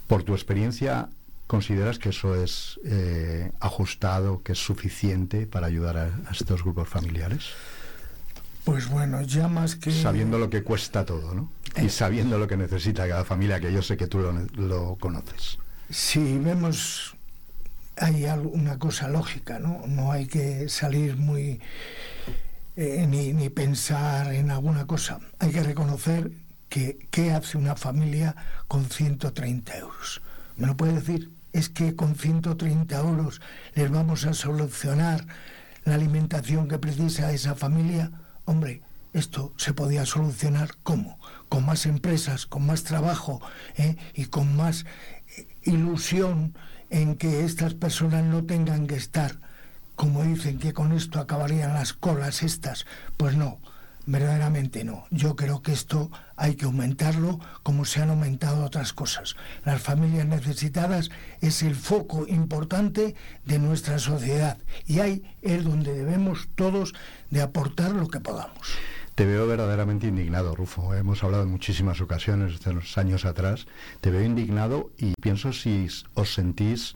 [0.07, 1.09] Por tu experiencia,
[1.51, 6.87] ¿Consideras que eso es eh, ajustado, que es suficiente para ayudar a, a, estos grupos
[6.87, 7.49] familiares?
[8.63, 9.91] Pues bueno, ya más que...
[9.91, 11.51] Sabiendo lo que cuesta todo, ¿no?
[11.75, 11.83] Eh.
[11.87, 15.57] Y sabiendo lo que necesita cada familia, que yo sé que tú lo, lo conoces.
[15.89, 17.17] Sí, vemos...
[17.97, 19.83] Hay una cosa lógica, ¿no?
[19.87, 21.59] No hay que salir muy...
[22.77, 25.19] Eh, ni, ni pensar en alguna cosa.
[25.39, 26.31] Hay que reconocer
[26.69, 28.37] que qué hace una familia
[28.69, 30.21] con 130 euros.
[30.55, 31.40] ¿Me lo puede decir?
[31.53, 33.41] Es que con 130 euros
[33.73, 35.25] les vamos a solucionar
[35.83, 38.11] la alimentación que precisa esa familia.
[38.45, 38.81] Hombre,
[39.13, 41.19] esto se podía solucionar ¿cómo?
[41.49, 43.41] Con más empresas, con más trabajo
[43.75, 43.97] ¿eh?
[44.13, 44.85] y con más
[45.63, 46.53] ilusión
[46.89, 49.39] en que estas personas no tengan que estar,
[49.95, 52.85] como dicen que con esto acabarían las colas estas.
[53.17, 53.59] Pues no,
[54.05, 55.05] verdaderamente no.
[55.09, 59.35] Yo creo que esto hay que aumentarlo como se han aumentado otras cosas.
[59.65, 61.09] Las familias necesitadas
[61.41, 66.93] es el foco importante de nuestra sociedad y ahí es donde debemos todos
[67.29, 68.75] de aportar lo que podamos.
[69.15, 70.95] Te veo verdaderamente indignado, Rufo.
[70.95, 73.67] Hemos hablado en muchísimas ocasiones desde los años atrás.
[73.99, 76.95] Te veo indignado y pienso si os sentís,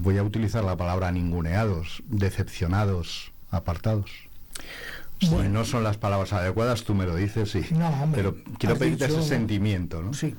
[0.00, 4.10] voy a utilizar la palabra ninguneados, decepcionados, apartados.
[5.28, 7.64] Si no son las palabras adecuadas, tú me lo dices, sí.
[7.70, 10.14] No, hombre, Pero quiero pedirte ese sentimiento, ¿no?
[10.14, 10.34] Sí,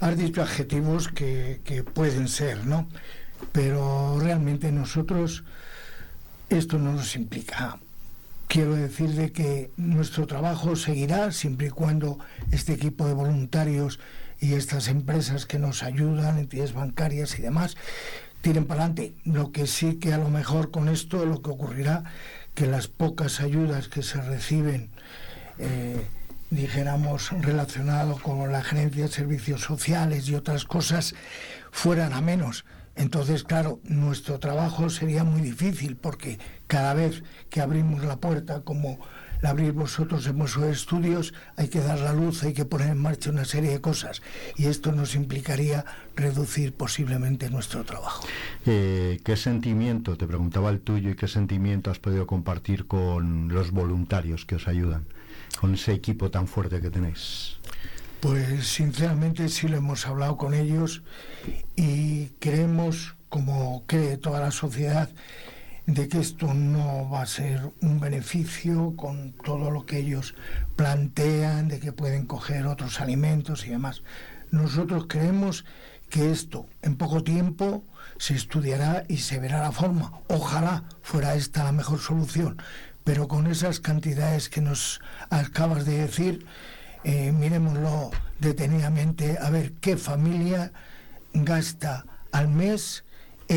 [0.00, 2.88] has dicho adjetivos que, que pueden ser, ¿no?
[3.52, 5.44] Pero realmente nosotros
[6.48, 7.78] esto no nos implica.
[8.48, 12.18] Quiero decir de que nuestro trabajo seguirá siempre y cuando
[12.50, 13.98] este equipo de voluntarios
[14.40, 17.76] y estas empresas que nos ayudan, entidades bancarias y demás,
[18.42, 19.14] tiren para adelante.
[19.24, 22.04] Lo que sí que a lo mejor con esto lo que ocurrirá
[22.54, 24.90] que las pocas ayudas que se reciben
[25.58, 26.06] eh,
[26.52, 31.14] dijéramos, relacionado con la gerencia de servicios sociales y otras cosas,
[31.70, 32.66] fueran a menos.
[32.94, 38.98] Entonces, claro, nuestro trabajo sería muy difícil porque cada vez que abrimos la puerta, como
[39.42, 43.30] abrís vosotros en vuestros estudios, hay que dar la luz, hay que poner en marcha
[43.30, 44.22] una serie de cosas.
[44.56, 45.84] Y esto nos implicaría
[46.16, 48.26] reducir posiblemente nuestro trabajo.
[48.66, 53.70] Eh, ¿Qué sentimiento, te preguntaba el tuyo, y qué sentimiento has podido compartir con los
[53.70, 55.04] voluntarios que os ayudan,
[55.60, 57.56] con ese equipo tan fuerte que tenéis?
[58.20, 61.02] Pues sinceramente sí lo hemos hablado con ellos
[61.74, 65.10] y creemos, como cree toda la sociedad,
[65.86, 70.34] de que esto no va a ser un beneficio con todo lo que ellos
[70.76, 74.02] plantean, de que pueden coger otros alimentos y demás.
[74.50, 75.64] Nosotros creemos
[76.08, 77.84] que esto en poco tiempo
[78.18, 80.20] se estudiará y se verá la forma.
[80.28, 82.60] Ojalá fuera esta la mejor solución,
[83.02, 86.46] pero con esas cantidades que nos acabas de decir,
[87.02, 90.72] eh, miremoslo detenidamente a ver qué familia
[91.32, 93.04] gasta al mes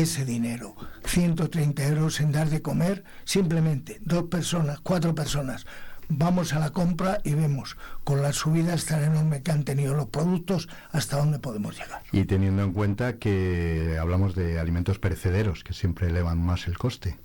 [0.00, 0.74] ese dinero.
[1.04, 5.66] 130 euros en dar de comer, simplemente dos personas, cuatro personas.
[6.08, 10.06] Vamos a la compra y vemos con las subidas tan enormes que han tenido los
[10.06, 12.02] productos hasta dónde podemos llegar.
[12.12, 17.16] Y teniendo en cuenta que hablamos de alimentos perecederos, que siempre elevan más el coste.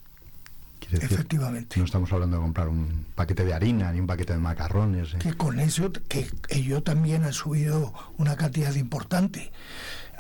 [0.90, 1.80] Decir, Efectivamente.
[1.80, 5.14] No estamos hablando de comprar un paquete de harina ni un paquete de macarrones.
[5.14, 5.20] ¿eh?
[5.20, 9.54] que con eso que ello también ha subido una cantidad importante.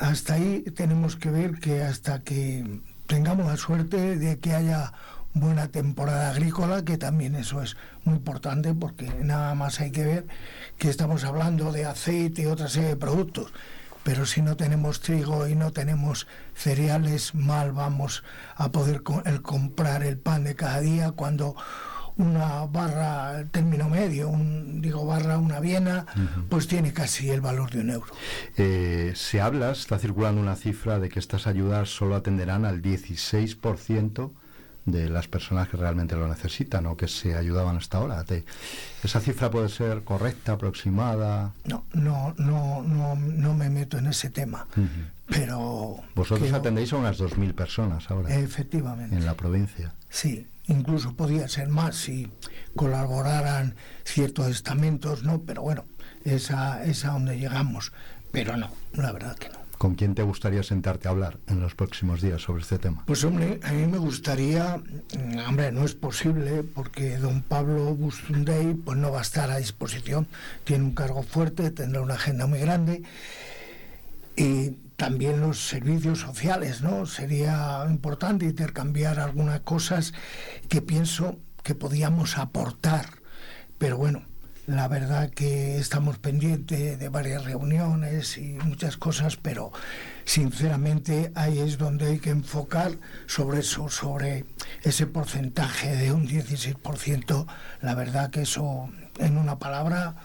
[0.02, 4.94] Hasta ahí tenemos que ver que hasta que tengamos la suerte de que haya
[5.36, 10.28] buena temporada agrícola, que también eso es muy importante porque nada más hay que ver
[10.80, 13.54] que estamos hablando de aceite y otra serie de productos.
[14.02, 16.26] Pero si no tenemos trigo y no tenemos
[16.56, 18.24] cereales, mal vamos
[18.56, 21.56] a poder el comprar el pan de cada día cuando
[22.22, 26.06] una barra, término medio, un, digo barra, una viena,
[26.50, 28.14] pues tiene casi el valor de un euro.
[28.58, 34.32] Eh, se habla, está circulando una cifra de que estas ayudas solo atenderán al 16%
[34.86, 38.24] de las personas que realmente lo necesitan o que se ayudaban hasta ahora.
[38.24, 38.46] Te-
[39.04, 41.54] ¿Esa cifra puede ser correcta, aproximada?
[41.66, 44.66] No, no, no, no, no me meto en ese tema,
[45.28, 49.16] pero Vosotros creo- atendéis a unas 2.000 personas ahora efectivamente.
[49.16, 49.94] en la provincia.
[50.10, 52.30] Sí, incluso podía ser más si
[52.76, 55.40] colaboraran ciertos estamentos, ¿no?
[55.40, 55.86] Pero bueno,
[56.24, 57.92] esa es a donde llegamos.
[58.32, 59.62] Pero no, la verdad que no.
[59.78, 63.04] ¿Con quién te gustaría sentarte a hablar en los próximos días sobre este tema?
[63.08, 68.76] Pues hombre, a mí me gustaría, mm, hombre, no es posible porque don Pablo Bustunday
[68.76, 70.28] pues no va a estar a disposición,
[70.66, 73.02] tiene un cargo fuerte, tendrá una agenda muy grande
[74.36, 74.70] y
[75.02, 77.08] también los servicios sociales, ¿no?
[77.08, 80.14] Sería importante intercambiar algunas cosas
[80.70, 83.08] que pienso que podíamos aportar,
[83.80, 84.22] pero bueno,
[84.68, 89.72] la verdad que estamos pendientes de varias reuniones y muchas cosas, pero
[90.24, 92.92] sinceramente ahí es donde hay que enfocar
[93.26, 94.46] sobre eso, sobre
[94.84, 97.48] ese porcentaje de un 16%.
[97.82, 98.88] La verdad que eso,
[99.18, 100.16] en una palabra,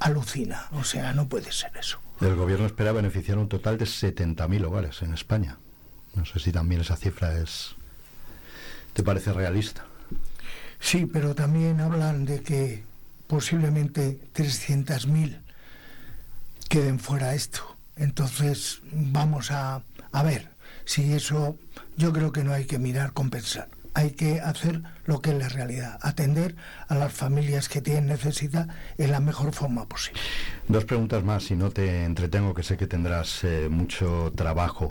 [0.00, 0.66] alucina.
[0.72, 2.00] O sea, no puede ser eso.
[2.20, 5.58] El gobierno espera beneficiar un total de 70.000 hogares en España.
[6.14, 7.76] No sé si también esa cifra es...
[8.92, 9.84] ¿Te parece realista?
[10.80, 12.82] Sí, pero también hablan de que
[13.28, 15.38] posiblemente 300.000
[16.68, 17.76] queden fuera esto.
[17.96, 20.48] Entonces vamos a, a ver
[20.84, 21.56] si eso,
[21.96, 23.68] yo creo que no hay que mirar compensar.
[23.94, 26.54] Hay que hacer lo que es la realidad, atender
[26.88, 30.20] a las familias que tienen necesidad en la mejor forma posible.
[30.68, 34.88] Dos preguntas más, si no te entretengo, que sé que tendrás eh, mucho trabajo.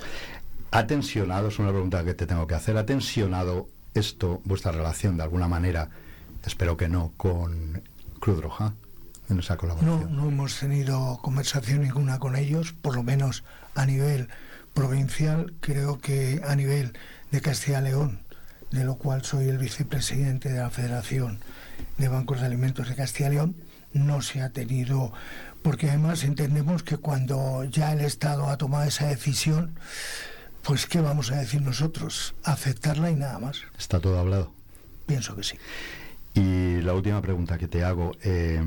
[0.71, 5.15] ¿Ha tensionado, es una pregunta que te tengo que hacer, ha tensionado esto, vuestra relación
[5.17, 5.89] de alguna manera,
[6.45, 7.81] espero que no, con
[8.19, 8.73] Cruz Roja
[9.29, 10.15] en esa No, colaboración?
[10.15, 13.43] no hemos tenido conversación ninguna con ellos, por lo menos
[13.75, 14.27] a nivel
[14.73, 16.93] provincial, creo que a nivel
[17.31, 18.21] de Castilla y León,
[18.71, 21.39] de lo cual soy el vicepresidente de la Federación
[21.97, 23.55] de Bancos de Alimentos de Castilla y León,
[23.93, 25.13] no se ha tenido,
[25.61, 29.75] porque además entendemos que cuando ya el Estado ha tomado esa decisión,
[30.63, 32.35] pues ¿qué vamos a decir nosotros?
[32.43, 33.61] Aceptarla y nada más.
[33.77, 34.51] Está todo hablado.
[35.05, 35.57] Pienso que sí.
[36.33, 38.15] Y la última pregunta que te hago.
[38.23, 38.61] eh,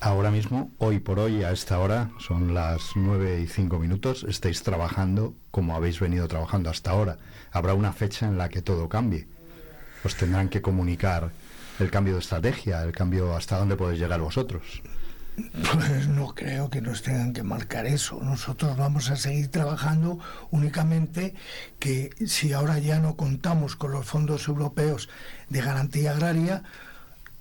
[0.00, 4.62] ahora mismo, hoy por hoy, a esta hora, son las 9 y 5 minutos, estáis
[4.62, 7.18] trabajando como habéis venido trabajando hasta ahora.
[7.52, 9.28] Habrá una fecha en la que todo cambie.
[10.04, 11.30] Os tendrán que comunicar
[11.78, 14.82] el cambio de estrategia, el cambio hasta dónde podéis llegar vosotros.
[15.36, 18.20] Pues no creo que nos tengan que marcar eso.
[18.22, 20.18] Nosotros vamos a seguir trabajando
[20.50, 21.34] únicamente
[21.78, 25.08] que si ahora ya no contamos con los fondos europeos
[25.48, 26.62] de garantía agraria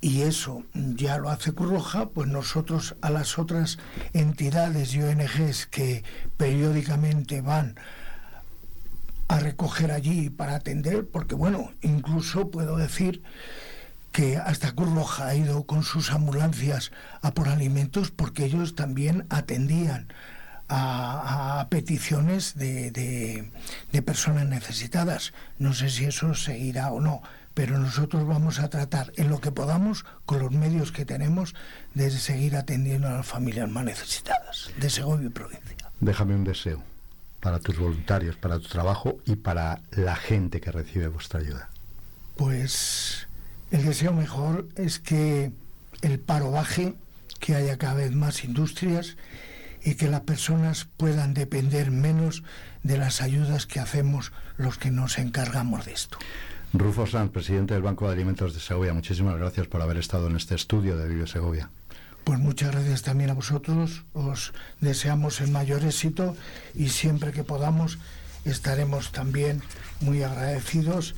[0.02, 3.80] y eso ya lo hace Cruz Roja, pues nosotros a las otras
[4.14, 6.04] entidades y ONGs que
[6.38, 7.76] periódicamente van
[9.28, 13.22] a recoger allí para atender, porque bueno, incluso puedo decir
[14.12, 16.92] que hasta Cruz Roja ha ido con sus ambulancias
[17.22, 20.08] a por alimentos porque ellos también atendían
[20.70, 23.52] a, peticiones de
[24.06, 25.34] personas necesitadas.
[25.58, 27.22] No sé si eso seguirá o no,
[27.54, 31.56] pero nosotros vamos a tratar en lo que podamos, con los medios que tenemos,
[31.94, 35.92] de seguir atendiendo a las familias más necesitadas de Segovia y provincia.
[36.00, 36.84] Déjame un deseo
[37.40, 41.70] para tus voluntarios, para tu trabajo y para la gente que recibe vuestra ayuda.
[42.36, 43.28] Pues
[43.72, 45.52] el deseo mejor es que
[46.02, 46.96] el paro baje,
[47.40, 49.18] que haya cada vez más industrias
[49.84, 52.44] y que las personas puedan depender menos
[52.84, 56.18] de las ayudas que hacemos los que nos encargamos de esto.
[56.74, 60.36] Rufo Sanz, presidente del Banco de Alimentos de Segovia, muchísimas gracias por haber estado en
[60.36, 61.70] este estudio de Vive Segovia.
[62.24, 66.36] Pues muchas gracias también a vosotros, os deseamos el mayor éxito
[66.76, 67.98] y siempre que podamos
[68.46, 69.62] estaremos también
[70.00, 71.16] muy agradecidos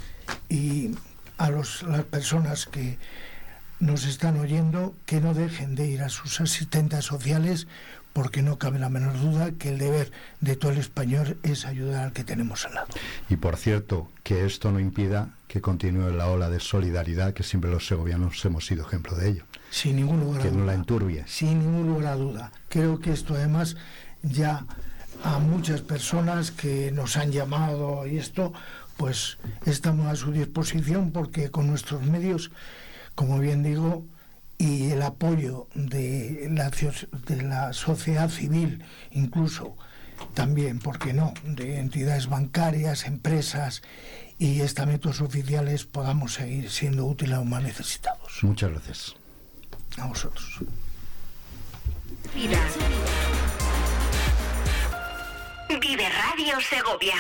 [0.48, 0.92] y
[1.38, 2.98] a los- las personas que
[3.80, 7.68] nos están oyendo que no dejen de ir a sus asistentes sociales
[8.14, 12.04] porque no cabe la menor duda que el deber de todo el español es ayudar
[12.06, 12.88] al que tenemos al lado.
[13.30, 17.72] Y por cierto, que esto no impida que continúe la ola de solidaridad que siempre
[17.72, 19.46] los segovianos hemos sido ejemplo de ello.
[19.70, 20.74] Sin ningún lugar a Que no la duda.
[20.74, 21.24] enturbie.
[21.28, 22.52] Sin ningún lugar a duda.
[22.70, 23.76] Creo que esto además
[24.24, 24.66] ya
[25.24, 28.54] a muchas personas que nos han llamado y esto,
[28.98, 32.52] pues estamos a su disposición porque con nuestros medios,
[33.16, 34.06] como bien digo,
[34.62, 39.76] y el apoyo de la, de la sociedad civil, incluso
[40.36, 43.82] también, ¿por qué no?, de entidades bancarias, empresas
[44.38, 48.44] y estamentos oficiales, podamos seguir siendo útiles a los más necesitados.
[48.44, 49.16] Muchas gracias.
[49.98, 50.60] A vosotros.
[52.36, 52.60] Vida.
[55.82, 57.16] Vive Radio Segovia.